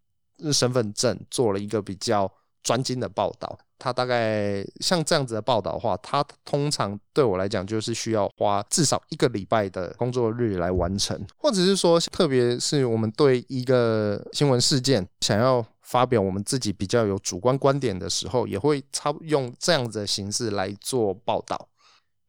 [0.51, 2.30] 身份证做了一个比较
[2.62, 3.58] 专精的报道。
[3.79, 21.67] 他大概像这样子的报道的话，他通常对我来讲就是需要花至少一个礼拜的工作日来完成，或者是说，特别是我们对一个新闻事件想要发表我们自己比较有主观观点的时候，也会差用这样子的形式来做报道。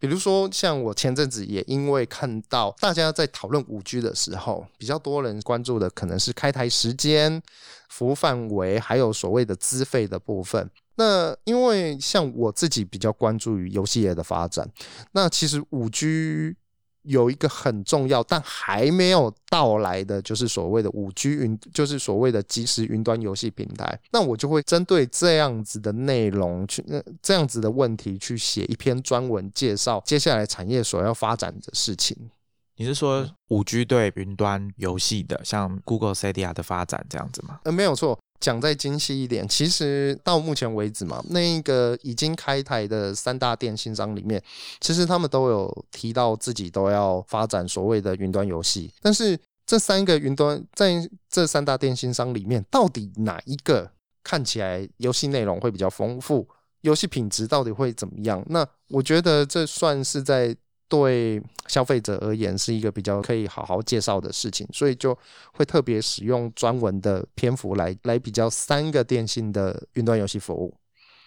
[0.00, 7.42] 比如说，像我前阵子也因为看到大家在讨论五 G 的时候，比较多人关注的可能是开台时间、
[7.88, 10.70] 服务范围，还有所谓的资费的部分。
[10.98, 14.68] 那因为像我自己比较关注于游戏业的发展，
[15.12, 16.56] 那其实五 G
[17.02, 23.98] 有一个很重要但还没有到来的，就是所谓的五 G 云，就是所谓的即时云端游戏平台。
[24.11, 26.84] 那我就会针对这样子的内容去，
[27.22, 32.30] 这样子的问题去写一篇专文，介绍接下来产业所要发展的事情。
[32.76, 37.61] 你是说五 G 对云端游戏的，像 Google Stadia 的发展这样子吗？
[37.62, 38.18] 呃，没有错。
[38.40, 44.42] 讲再精细一点，其实到目前为止嘛，那个已经开台的三大电信商里面，
[44.81, 48.92] 其实他们都有提到自己都要发展所谓的云端游戏。
[49.01, 53.90] 但是这三个云端在这三大电信商里面，到底哪一个
[54.22, 56.48] 看起来游戏内容会比较丰富，
[56.83, 58.44] 游戏品质到底会怎么样？
[58.48, 60.57] 那我觉得这算是在。
[60.88, 65.16] 对消费者而言是一个比较可以好好介绍的事情，所以就
[65.53, 70.74] 会特别使用专文的篇幅来来比较三个电信的云端游戏服务。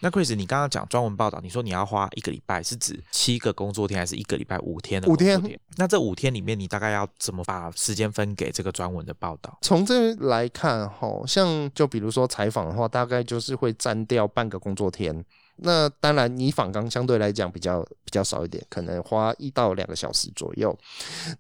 [0.03, 5.39] 那 Chris，你刚刚讲专文报道，你说你要花一个礼拜，是指七个工作天，还是一个礼拜五天的五天？
[5.77, 9.55] 那这五天里面，你大概要怎么把时间分给这个专文的报道？
[9.61, 15.23] 从这来看，哈，像就比如说采访的话，大概就是会占掉半个工作天。
[15.63, 20.77] 那当然，你访刚相对来讲比较比较少一点，可能花一到两个小时左右。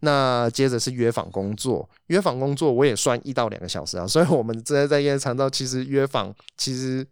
[0.01, 4.05] 那接着是约访工作，约访工作我也算一到两个小时啊。
[4.05, 7.05] 所以，我们直接在夜长道，其实约访其实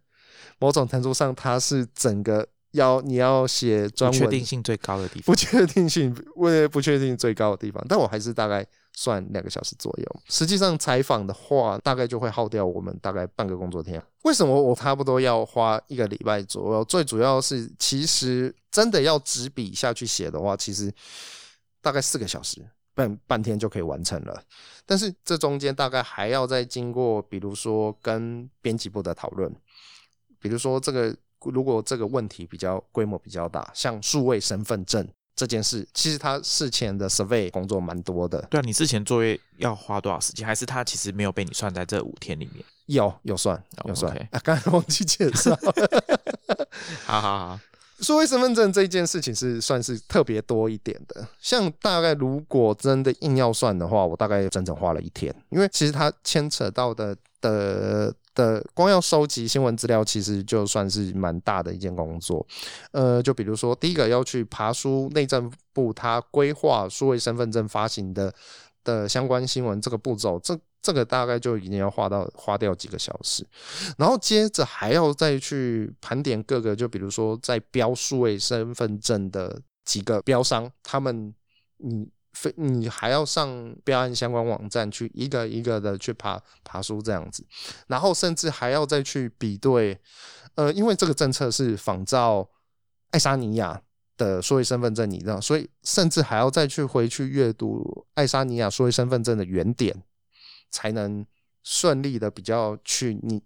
[0.60, 7.84] 某种程度上，它是整个要你要写专文，不确定性最高的地方，不确定性为不确定性最高的地方。
[7.90, 8.66] 但我还是大概。
[9.02, 14.04] 算两个小时左右，实际上采访的话，大概就会耗掉我们大概半个工作天。
[14.24, 16.84] 为什么我差不多要花一个礼拜左右？
[16.84, 20.94] 最主要是，其实真的要执笔下去写的话，其实
[21.82, 22.62] 大概四个小时
[22.94, 24.44] 半半天就可以完成了。
[24.86, 29.50] 但是这中间大概还要再经过，比如说跟编辑部的讨论，
[30.42, 35.08] 比如说这个如果这个问题比较规模比较大，像数位身份证。
[35.40, 38.46] 这件事其实他事前的 survey 工作蛮多的。
[38.50, 40.46] 对啊，你之前作业要花多少时间？
[40.46, 42.62] 还是他其实没有被你算在这五天里面？
[42.88, 44.14] 有有算有算。
[44.32, 45.58] 啊，刚才忘记介绍。
[47.08, 47.60] 好好好，
[48.02, 51.26] 数位身份证这件事情是算是特别多一点的。
[51.40, 58.14] 像大概如果真的硬要算的话，我大概整整花了一天，因为其实它牵扯到的的。
[58.40, 62.46] 的光要收集新闻资料，其实就算是蛮大的一件工作。
[62.92, 68.34] 呃，就比如说，第一个要去爬书内政部他规划数位身份证发行的
[68.86, 73.46] 的相关新闻这个步骤，这这个大概就已经要花到花掉几个小时。
[73.98, 81.34] 然后接着还要再去盘点各个，就比如说在标数位身份证的几个标商，他们
[81.78, 82.08] 你。
[82.34, 87.46] 非你还要上标案相关网站去一个一个的去爬爬书这样子，
[87.88, 90.00] 然后甚至还要再去比对，
[90.56, 92.50] 呃，因为这个政策是仿照
[93.12, 93.82] 爱沙尼亚
[94.18, 100.04] 的数位身份证，你知道，所以甚至还要再去回去阅读爱沙尼亚数位身份证的原点，
[100.70, 101.26] 才能
[101.64, 103.42] 顺利的比较去你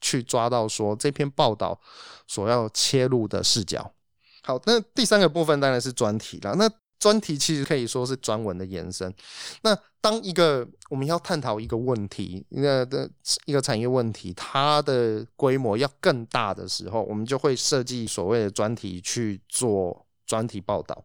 [0.00, 1.80] 去抓到说这篇报道
[2.26, 3.94] 所要切入的视角。
[4.42, 6.54] 好，那第三个部分当然是专题了。
[6.56, 9.12] 那专题其实可以说是专文的延伸。
[9.62, 13.08] 那当一个我们要探讨一个问题，那的
[13.44, 21.04] 一个产业问题，它的规模要更大的时候，我们就会设计所谓的专题去做专题报道。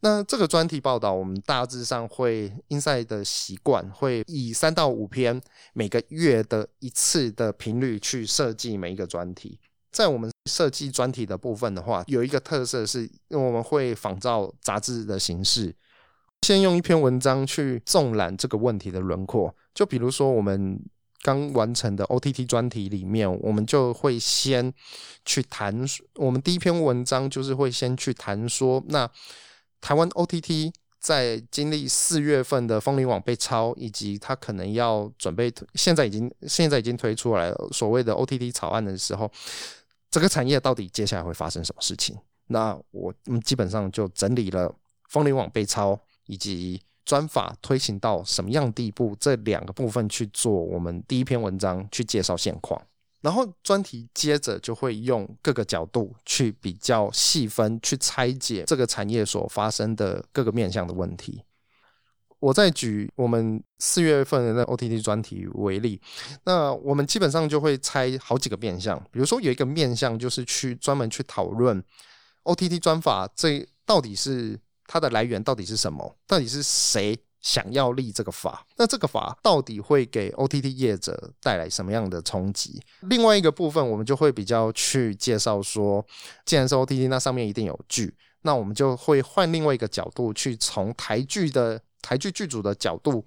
[0.00, 5.40] 那这个专题报道，我们大致上会 inside 的习惯，会以三到五篇
[5.72, 9.58] 每个月的一次的频率去设计每一个专题。
[9.92, 15.76] 在我们设计专题的部分的话，有一个特色是，我们会仿照杂志的形式，
[16.46, 19.54] 先用一篇文章去纵览这个问题的轮廓。
[19.74, 20.82] 就比如说，我们
[21.20, 24.72] 刚完成的 OTT 专题里面，我们就会先
[25.26, 29.08] 去谈，我们第一篇文章就是会先去谈说，那
[29.82, 39.30] 台湾 OTT 在经历四月份的风铃网被抄，以及它可能要准备，现在已经现在已经推出来了所谓的 OTT 草案的时候。
[40.12, 42.14] 这个产业到底接下来会发生什么事情？
[42.48, 44.72] 那我们基本上就整理了
[45.08, 52.80] 风铃网被抄以及专法推行到什么样地步这两个部分去做我们第一篇文章去介绍现况，
[53.22, 61.42] 然后专题接着就会用各个角度去比较细分去拆解这个产业所发生的各个面向的问题。
[62.42, 66.00] 我再举我们四月份的那 OTT 专题为例，
[66.42, 71.80] 那我们基本上就会拆好几个面向，比如说有一个面向就是去专门去讨论
[72.42, 82.82] OTT 专法这到底是它的来源到底是什么，到底是谁想要立这个法，那这个法到底会给 OTT 业者带来什么样的冲击？
[83.02, 86.04] 另外一个部分我们就会比较去介绍说，
[86.44, 91.80] 既然是 OTT，那上面一定有剧，那我们就会换另外一个角度去从台剧的。
[92.02, 93.24] 台剧剧组的角度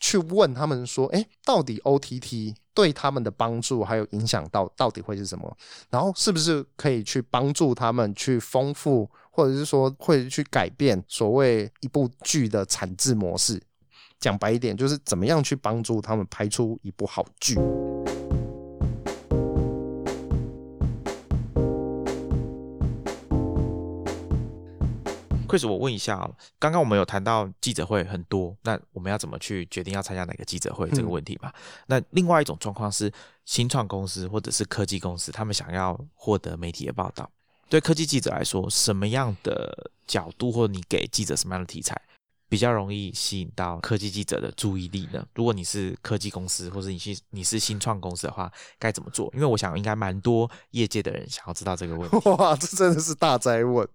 [0.00, 5.56] 去问他们说：“哎，到底 OTT 对他们的帮助还有影响到到底会是什么？
[5.88, 13.62] 然后是不是可以去帮助他们去丰富，或者是说会去改变所谓一部剧的产制模式？
[14.20, 17.56] 讲白一点，就是怎么样去帮助他们拍出一部好剧。”
[25.48, 31.52] Chris，我问一下啊，刚刚我们有谈到记者会很多，那我们要怎么去决定要参加哪个记者会这个问题吧？
[31.86, 33.10] 那另外一种状况是，
[33.44, 37.28] 新创公司或者是科技公司，他们想要获得媒体的报道，
[37.68, 42.00] 对科技记者来说，什么样的角度或你给记者什么样的题材？
[42.48, 45.24] 比较容易吸引到科技记者的注意力呢？
[45.34, 49.30] 如果你是科技公司，或者你是你是新创公司的话，该怎么做？
[49.34, 52.16] 因为我想应该蛮多业界的人想要知道这个问题。
[52.30, 53.86] 哇，这真的是大灾问。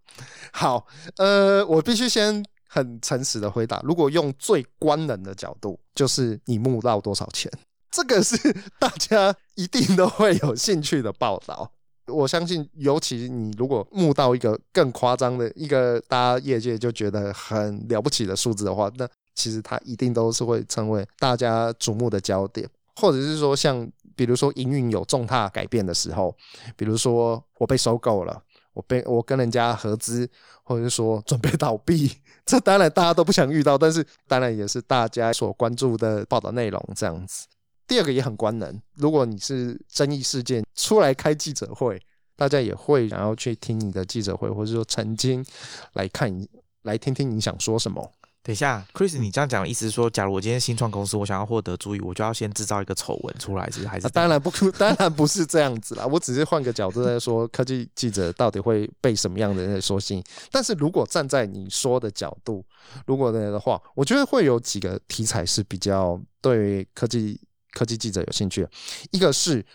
[0.52, 0.86] 好，
[1.18, 3.82] 呃，我必须先很诚实的回答。
[3.84, 7.52] 如果用最官能的角度，就是你募到多少钱，
[7.90, 8.38] 这个是
[8.80, 11.72] 大家一定都会有兴趣的报道。
[12.08, 26.36] 我相信，尤其你如果募到一个更夸张的一个大家业界就觉得很了不起的数字的话，那其实它一定都是会成为大家瞩目的焦点，或者是说像比如说营运有重大改变的时候，
[26.76, 30.30] 比如说我被收购了，我被我跟人家合资，
[30.64, 32.12] 或者是说准备倒闭，
[32.46, 37.48] 这当然大家都不想遇到，但是当然也是大家所关注的报道内容这样子。
[37.94, 42.02] 第二个也很官能，如果你是争议事件出来开记者会，
[42.36, 45.46] 大家也会想要去听你的记者会，或者说曾经
[45.94, 46.50] 来看你
[46.82, 48.12] 来听听你想说什么。
[48.42, 54.10] 等一下，Chris，你这样讲的意思是说，假如我今天新创公司，我想要获得注意，我就要先制造一个丑闻出来，是还是？
[54.10, 56.06] 当然不， 当然不是这样子啦。
[56.08, 60.24] 我只是换个角度在说，科技记者到底会被什么样的人所吸引？
[60.52, 62.66] 但是如果站在你说的角度，
[63.06, 67.40] 如果的话，我觉得会有几个题材是比较对科技。
[67.74, 68.68] 科技记者有兴趣，
[69.12, 69.66] 一个是，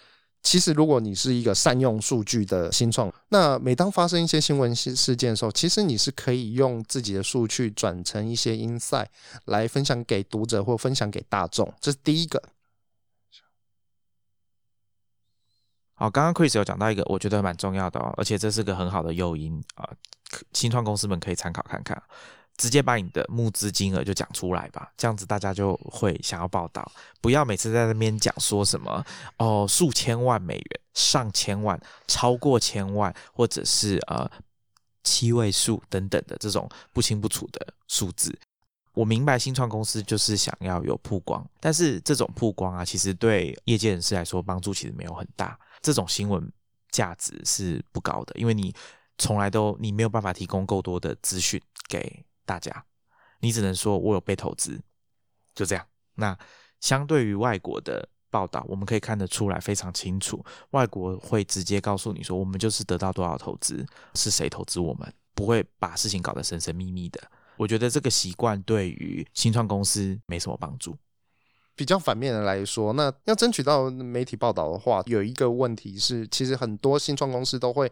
[0.42, 9.06] 其实如果你是一个善用数据的新创，那每当发生一些新闻事事件的时候，其实你是可以用自己的数据转成一些 insight
[9.46, 12.42] 来分享给读者或分享给大众，这是第一个。
[15.94, 19.90] 好，刚刚 Chris 有讲到一个，我觉得蛮重要的哦，而且这是个很好的诱因啊，
[20.52, 22.00] 新创公司们可以参考看看。
[22.58, 26.90] 直接把你的募资金额就讲出来吧，这样子大家就会想要报道。
[27.20, 29.02] 不要每次在那边讲说什么
[29.38, 34.30] 哦，数千万美元、上千万、超过千万，或者是呃
[35.04, 38.36] 七位数等等的这种不清不楚的数字。
[38.92, 45.58] 我明白新创公司就是想要有曝光，但是这种曝光啊，其实对业界人士来说帮助其实没有很大。
[45.80, 46.52] 这种新闻
[46.90, 48.74] 价值是不高的，因为你。
[49.20, 52.72] 从来都你没有办法提供够多的资讯给大家，
[53.40, 54.80] 你只能说我有被投资，
[55.54, 55.86] 就这样。
[56.14, 56.36] 那
[56.80, 63.84] 相对于外国的报道，我们可以看得出来非常清楚，外国会直接告诉你说，我们就是得到多少投资，
[64.14, 67.20] 是谁投资我们，不会把事情搞得神神秘秘的。
[67.58, 70.96] 我觉得这个习惯对于新创公司没什么帮助。
[71.74, 77.88] 比较反面的来说，那要争取到媒体报道的话，有一个问题是，其实很多新创公司都会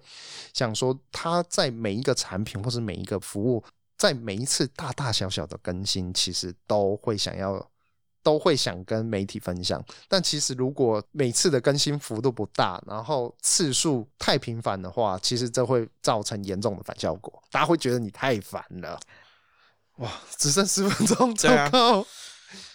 [0.53, 3.63] 想说，他在每一个产品或是每一个服务，
[3.97, 7.71] 在每一次大大小小的更新，其实都会想要，
[8.23, 9.83] 都会想跟媒体分享。
[10.09, 18.99] 但其实如果每次的更新幅度不大，然后次数太频繁的话，其实这会造成严重的反效果，大家会觉得你太烦了。
[19.97, 22.07] 哇，只剩十分钟，糟糕！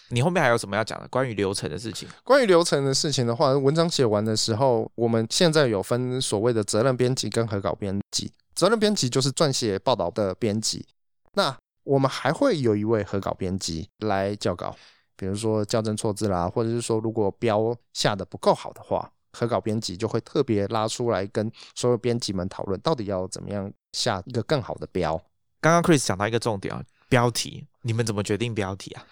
[0.08, 1.08] 你后面还有什么要讲的？
[1.08, 2.06] 关于流程的事情？
[2.24, 8.30] 关于流程的事情的话，文章写完的时候，我们现在有分所谓的责任编辑跟合稿编辑。
[8.54, 10.84] 责任编辑就是撰写报道的编辑，
[11.34, 14.74] 那我们还会有一位合稿编辑来校稿，
[15.16, 25.20] 比如说校正错字啦，或者是说如果标下的不够好的话，合稿编辑就会特别拉出来跟所有编辑们讨论，到底要怎么样下一个更好的标。
[25.60, 29.06] 刚刚 Chris 讲到一个重点啊，标题，你们怎么决定标题啊？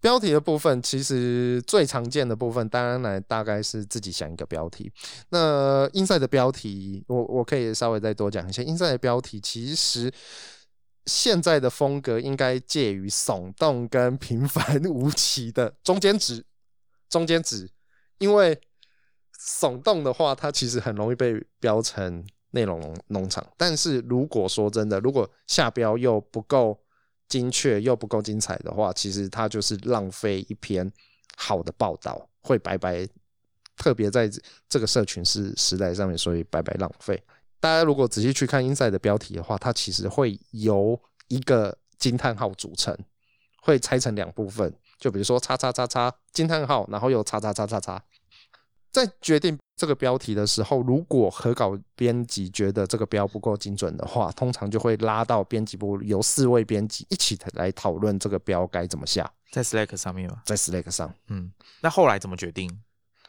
[0.00, 4.90] 标题的部分，其实最常见的部分，当然来大概是自己想一个标题。
[5.28, 8.64] 那 Inside 的标题，我我可以稍微再多讲一些。
[8.64, 10.10] 英赛的标题其实
[11.06, 16.44] 现在的风格应该介于耸动跟平凡无奇的中间值，
[17.08, 17.70] 中间值。
[18.18, 18.60] 因为
[19.38, 23.46] 耸动的话，它其实很容易被标成内容农场。
[23.56, 26.80] 但是如果说真的，如果下标又不够。
[27.30, 30.92] 精确又不够精彩的话，其实它就是浪费一篇
[31.36, 33.06] 好的报道，会白白。
[33.76, 34.28] 特别在
[34.68, 37.22] 这个社群是时代上面，所以白白浪费。
[37.60, 40.98] 大家如果仔细去看 Inside 的标题的话，它其实会由
[41.28, 42.96] 一个惊叹号组成，
[43.62, 44.74] 会拆成两部分。
[44.98, 48.02] 就比如说叉叉叉叉惊叹号，然后又叉叉叉叉叉。
[48.90, 59.30] 在决定这个标题的时候，如果合稿编辑觉得这个标不够精准的话，通常就会拉到编辑部，由四位编辑一起来讨论这个标该怎么下。
[59.52, 60.42] 在 Slack 上面吗？
[60.44, 61.14] 在 Slack 上。
[61.28, 62.82] 嗯，那后来怎么决定？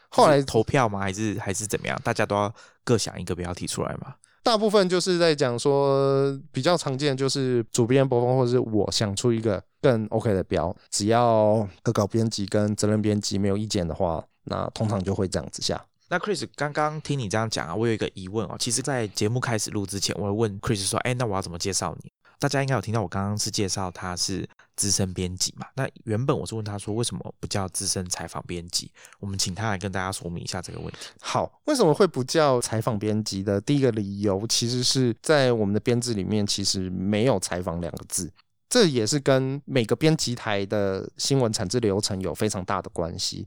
[0.08, 0.98] 后来投票吗？
[0.98, 2.00] 还是还是怎么样？
[2.02, 2.52] 大家都要
[2.82, 4.16] 各想一个标题出来吗？
[4.42, 14.24] 大部分就是在讲说，比较常见就是主编播放，或者是我想出一个更 OK 的标，只要恶搞编辑跟责任编辑没有意见的话。
[14.44, 15.80] 那通常就会这样子下。
[16.08, 18.56] 那 Chris 刚刚听你这样讲啊，我有一个疑问哦。
[18.58, 22.10] 其实，在节目开始录之前，我会问 Chris 说：“哎，那我要怎么介绍你？”
[22.42, 25.64] 大家应该有听到我刚刚是介绍他是资深编辑嘛？
[25.76, 28.90] 那原本我是问他说，为什么不叫资深采访编辑？
[29.20, 31.10] 我们请他来跟大家说明一下这个问题。
[31.20, 33.60] 好，为什么会不叫采访编辑的？
[33.60, 38.28] 第一个理由，其实是在我们的编制里面，其实没有采访两个字。
[38.68, 43.46] 这也是跟每个编辑台的新闻产制流程有非常大的关系。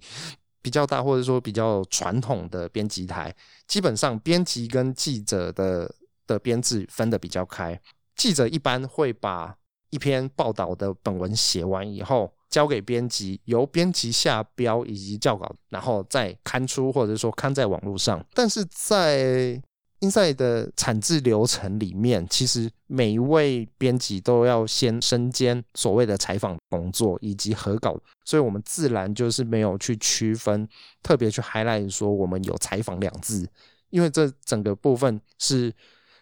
[0.61, 3.35] 比较大或者说比较传统的编辑台，
[3.67, 5.93] 基本上编辑跟记者的
[6.25, 7.77] 的编制分得比较开。
[8.15, 9.55] 记者一般会把
[9.89, 18.25] 一篇报道的本文写完以后，交给编辑，由编辑下标以及校稿，然后再刊出或者说刊在网络上。
[18.33, 19.61] 但是在
[19.99, 30.67] 英赛的产制流程里面，其实每一位编辑都要先身兼所谓的采访工作以及核稿，所以我们自然就是没有去区分，
[31.01, 33.49] 特别去 highlight 说我们有采访两字，
[33.89, 35.73] 因为这整个部分是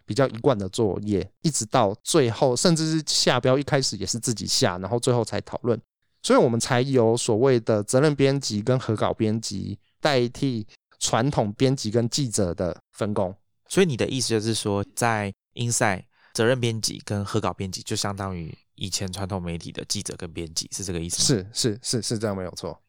[0.06, 5.80] 比较一贯的作业，一直到最后，甚至是下标一开始也是自己下，然后最后才讨论，
[6.22, 10.68] 所以我们才有所谓的责任编辑跟核稿编辑代替
[11.00, 13.36] 传统编辑跟记者的分工。
[13.68, 21.50] 所以你的意思就是说，在 Inside 责任编辑跟核稿编辑就相当于以前传统媒体的记者跟编辑，是这个意思吗？
[21.54, 22.80] 是是是是这样没有错。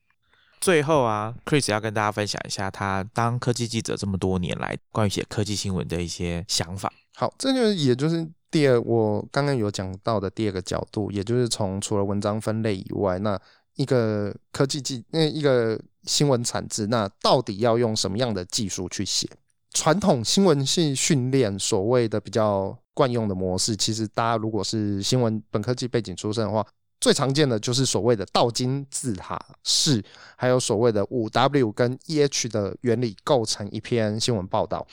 [0.61, 6.91] 最后啊，Chris 要跟大家分享一下他当科技记者这么多年来关于写科技新闻的一些想法。
[7.17, 13.41] 好，这就是也就是第二我刚刚有讲到的第二个角度，也就是从除了文章分类以外，那
[13.77, 19.29] 一个科技技那一个新闻产制，那到底要用什么样的技术去写？
[19.73, 26.65] 传统新闻系训练所谓的比较惯用的模式，其实大家如果是新闻本科技背景出身的话，
[27.05, 30.03] 最常见的就是所谓的倒金字塔式，
[30.37, 34.87] 还有所谓的五 W 跟 E H 的原理构成一篇新闻报道。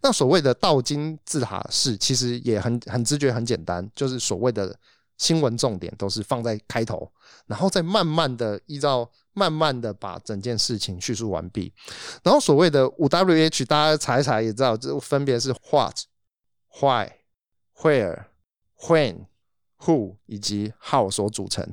[0.00, 4.74] 那所谓的倒金字塔式，其实也很很直觉很简单，就是所谓的
[5.18, 7.06] 新闻重点都是放在开头，
[7.46, 9.10] 然后再慢慢的依照。
[9.34, 11.72] 慢慢的把整件事情叙述完毕，
[12.24, 15.94] 然后所谓的五 W H，大家查一查也知道，这分别是 What、
[16.80, 17.08] Why、
[17.76, 18.24] where、
[18.80, 19.26] when、
[19.84, 21.66] who 以及 how 所组成。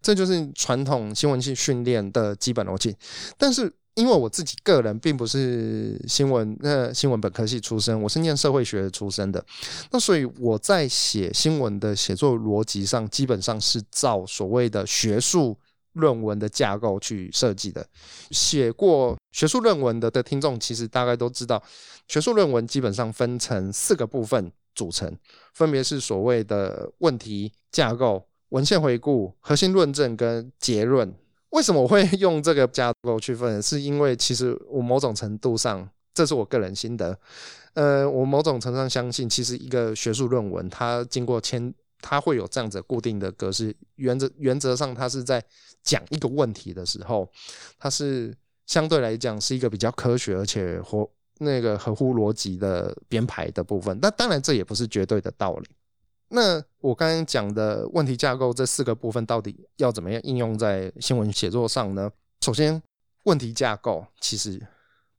[0.00, 2.96] 这就是传统新闻系训练的基本逻辑。
[3.36, 9.44] 但是，因为我自己个人并不是新闻那新闻本科系出身，我是念社会学出身的，
[9.90, 15.58] 那所以我在写新闻的写作逻辑上，基本上是照所谓的学术
[15.94, 17.84] 论文的架构去设计的。
[18.30, 21.60] 写过学术论文的的听众，其实大概都知道，
[22.06, 25.12] 学术论文基本上分成四个部分组成，
[25.52, 28.24] 分别是所谓的问题架构。
[28.50, 31.12] 文献回顾、核心论证跟结论，
[31.50, 33.60] 为什么我会 用这个架构去分？
[33.60, 37.18] 是因为其实我某种程度上，这是我个人心得。
[37.74, 43.76] 呃，我某种程度上相信，其实一个学术论文，它经过签，它会有这样子固定的格式。
[43.96, 45.44] 原则原则上，它是在
[45.82, 47.28] 讲一个问题的时候，
[47.78, 51.06] 它是相对来讲是一个比较科学而且合
[51.38, 53.98] 那个合乎逻辑的编排的部分。
[54.00, 55.68] 那当然，这也不是绝对的道理。
[56.30, 62.10] 那我刚刚讲的问题架构这四个部分，到底要怎么样应用在新闻写作上呢？
[62.42, 62.82] 首先，
[63.24, 64.60] 问题架构其实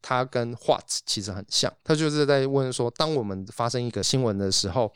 [0.01, 4.93] 它跟 what 其实很像，它就是在问说，当我们发生一个新闻的时候，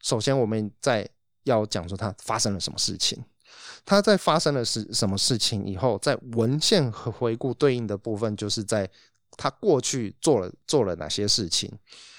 [0.00, 1.06] 首先我们在
[1.44, 3.22] 要讲说它发生了什么事情，
[3.84, 8.88] 它在发生了是什么事情以后，在文献和回顾对应的部分，就是在
[9.36, 11.72] 他过去做了做了哪些事情。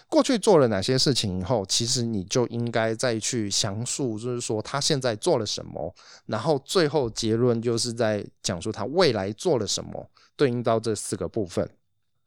[0.09, 5.93] 过去做了哪些事情以后，其实你就应该再去详述，就是说他现在做了什么，
[6.27, 11.69] 然后最后结论就是在讲述他未来做了什么，对应到这四个部分，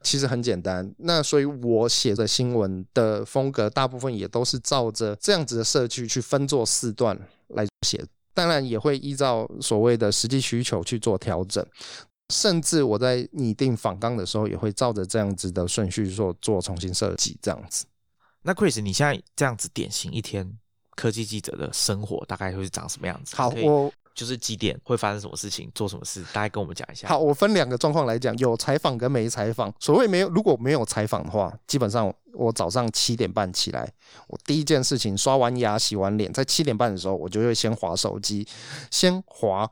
[0.03, 0.95] 其实很简单。
[0.99, 7.19] 那所以我写的新闻的风格，大部分也都是照着这样子的设计去分作四段
[7.49, 8.05] 来写，
[8.35, 11.67] 当然也会依照所谓的实际需求去做调整。
[12.31, 17.85] 甚至我在拟定访纲的时候，也会照着这样子的顺序做做重新设计，这样子。
[18.43, 20.57] 那 Chris，你现在这样子典型一天
[20.97, 23.37] 科技记者的生活大概会是长什么样子？
[23.37, 27.07] 好，我就是几点会发生什么事情，做什么事，大概跟我们讲一下。
[27.09, 29.71] 好，我分两个状况来讲，有采访跟没采访。
[29.79, 33.93] 所谓没有，如果没有采访的话，基本上我早上七点半起来，
[34.27, 38.47] 我第一件事情刷完牙、洗完脸，在七点半的时候，我就会先划手机，
[38.91, 39.71] 先划。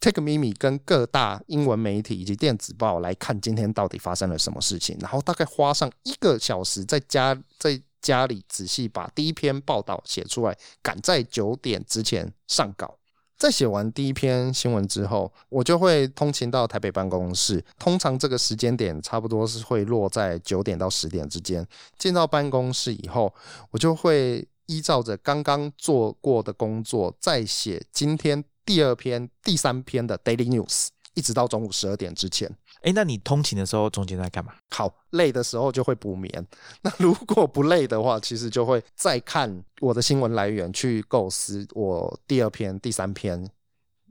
[0.00, 12.96] Take Mimi 跟各大英文媒体以及电子报来看今天到底发生了什么事情，然后大概花上一个小时在家在家里仔细把第一篇报道写出来，赶在九点之前上稿。
[13.36, 17.64] 在写完第一篇新闻之后，我就会通勤到台北办公室。
[17.78, 21.66] 通常这个时间点差不多是会落在九点到十点之间。
[21.98, 23.34] 进到办公室以后，
[23.72, 28.44] 我就会依照着刚刚做过的工作，再写今天。
[28.68, 32.54] 第二篇、第三篇的 Daily News，一直到中午十二点之前。
[32.82, 34.52] 哎，那你通勤的时候中间在干嘛？
[34.68, 36.46] 好，累的时候就会补眠。
[36.82, 43.48] 那如果不累的话，其实就会再看我的新闻来源，去构思我第二篇、第三篇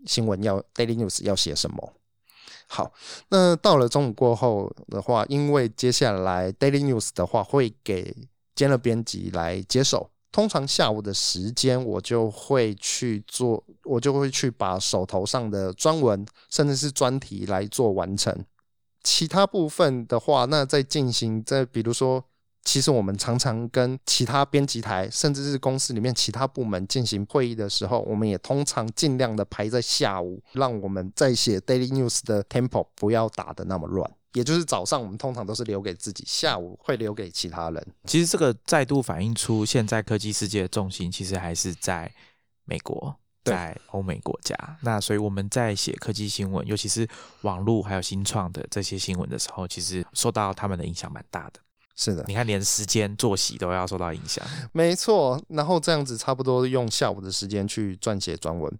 [0.07, 1.93] 新闻要 Daily News 要写什么。
[2.67, 2.91] 好，
[3.29, 10.09] 那到了中午过后的话，因为接下来 Daily News 的话会给兼了编辑来接手。
[10.31, 18.45] 通常下午的时间，我就会去做，我就会去把手头上的专文，甚至是专题来做完成。
[19.03, 22.23] 其他部分的话，那在进行，在比如说，
[22.63, 34.11] 其实我们常常跟其他编辑台，甚至是公司里面其他部门进行会议的时候，我们也通常尽量的排在下午，让我们在写 daily news 的 tempo 不要打的那么乱。
[34.37, 37.87] 也就是早上我们通常都是留给自己，下午会留给其他人。
[38.05, 42.11] 其实这个再度反映出现在科技世界的重心其实还是在
[42.65, 44.55] 美国，在欧美国家。
[44.83, 47.07] 那所以我们在写科技新闻，尤其是
[47.41, 51.59] 网络还有新创的这些新闻的时候，其实受到他们的影响蛮大的。
[51.95, 54.45] 是的，你看连时间作息都要受到影响。
[54.71, 58.71] 没错，然后这样子差不多用下午的时间去撰写专文。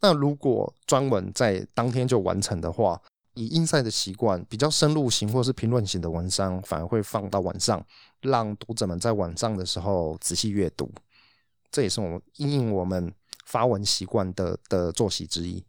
[0.00, 3.02] 那如果专文在当天就完成的话，
[3.34, 7.84] 以英赛的习惯，比较深入型或是评论型的文章，反而会放到晚上，
[8.20, 10.90] 让读者们在晚上的时候仔细阅读。
[11.70, 13.12] 这也是我们因应我们
[13.46, 15.64] 发文习惯的的作息之一。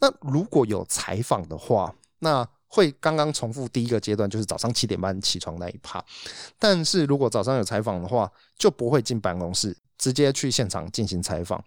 [0.00, 6.02] 那如果有采访的话，那会刚刚重复第一个阶段，就是早上七点半起床那一趴。
[6.58, 11.62] 但是如果早上有采访的话，就不会进办公室，直接去现场进行采访。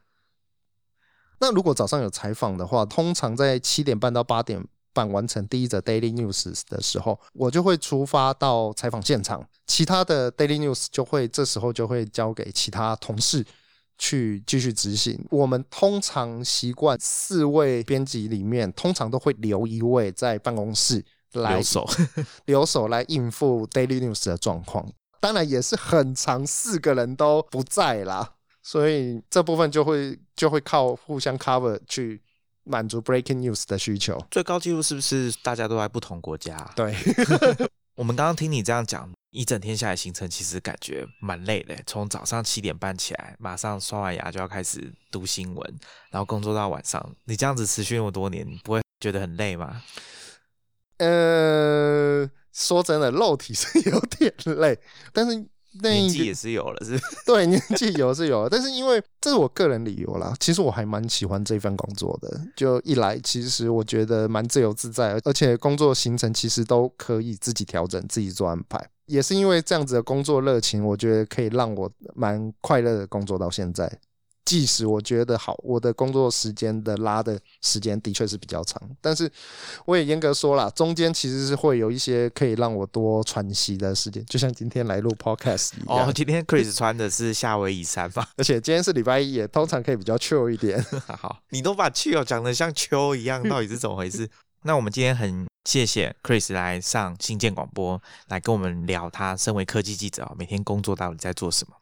[1.40, 4.68] 那如果早上有采访的话，通常在七点半到八点。
[4.98, 13.46] 办完成第一则 Daily News 的时候，我就会出发到采访现场，其他的 Daily News 就会这时候就会交给其他同事
[14.00, 15.24] 去继续执行。
[15.30, 21.88] 我们通常习惯四位编辑里面，通常都会留一位在办公室来留守，
[22.46, 24.92] 留守来应付 Daily News 的状况。
[25.20, 28.34] 当然也是很长，四个人都不在啦。
[28.64, 32.22] 所以这部分就会就会靠互相 cover 去
[32.68, 34.22] 满足 breaking news 的需求。
[34.30, 36.58] 最高纪录是不是大家都在不同国家？
[36.76, 36.96] 对，
[37.96, 41.76] 我们刚刚听你这样讲，一整天下来行程其实感觉蛮累的。
[41.86, 45.80] 从早上七点半起来，马上刷完牙就要开始读新闻，
[46.12, 47.16] 然后工作到晚上。
[47.26, 49.82] 你这样子持续那么多年，你不会觉得很累吗？
[50.98, 54.80] 呃，说真的，肉体是 有点累，
[55.14, 55.48] 但是
[55.82, 60.34] 那年纪也是有了，是 对年纪有是有，但是因为这是我个人理由啦。
[60.40, 68.84] 其实我还蛮喜欢这份工作的，就一来其实我觉得蛮自由自在，而且工作行程其实都可以自己调整、自己做安排。
[69.06, 73.90] 也是因为这样子的工作热情，我觉得可以让我蛮快乐的工作到现在。
[74.48, 79.30] 即使我觉得好，我的工作时间的拉的时间的确是比较长，但是
[79.86, 86.08] 我也严格说了，中间其实是会有一些可以让我多喘息的时间，就像今天来录 podcast 一样。
[86.08, 88.26] 哦，今天 Chris 穿的是夏威夷衫吧？
[88.40, 90.82] 而且今天是礼拜一，也通常可以比较 chill 一点。
[91.20, 94.30] 好，你都把 chill 讲的像秋一样，到底是怎么回事？
[94.64, 101.76] 那我们今天很谢谢 Chris 来上新建广播，来跟我们聊他身为科技记者啊，每天工作到底在做什么。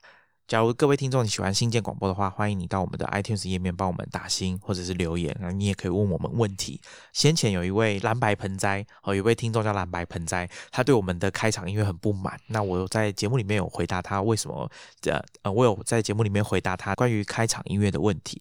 [0.48, 6.80] 假如各位听众你喜欢新建广播的话，欢迎你到我们的 iTunes 页面帮我们打星或者是留言，那你也可以问我们问题。
[7.14, 12.40] 先前有一位蓝白盆栽哦，有一位听众叫蓝白盆栽，他对我们的开场音乐很不满。
[12.46, 14.70] 那我在节目里面有回答他为什么
[15.06, 18.40] 呃呃，我有在节目里面回答他关于开场音乐的问题。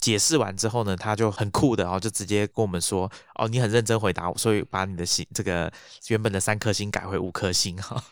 [0.00, 5.72] 解释完之后呢，他就很酷的，然后就直接跟我们说：“哦，你很认真回答我，所以把你的星这个
[6.08, 8.02] 原本的三颗星改回五颗星哈。”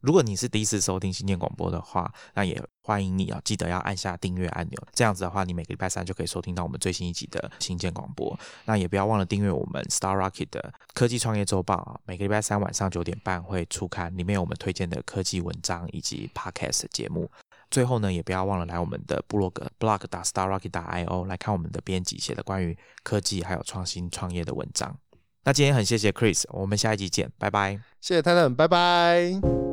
[0.00, 4.78] 如果你是第一次收听新建广播的话，那也欢迎你啊，记得要按下订阅按钮。
[4.92, 8.38] 这样子的话，你每个礼拜三就可以收听到我们最新一集的新建广播。
[8.64, 17.30] 那也不要忘了订阅我们 Star Rocket 的科技创业周报啊，每个礼拜三晚上九点半会出刊，里面有我们推荐的科技文章以及 Podcast 节目。
[17.70, 24.96] 最后呢，也不要忘了来我们的部落格 blog 打 Star Rocket 打 I O 来看我们的编辑写的关于科技还有创新创业的文章。
[25.44, 27.80] 那今天很谢谢 Chris，我们下一集见，拜拜。
[28.00, 29.69] 谢谢泰坦，拜拜。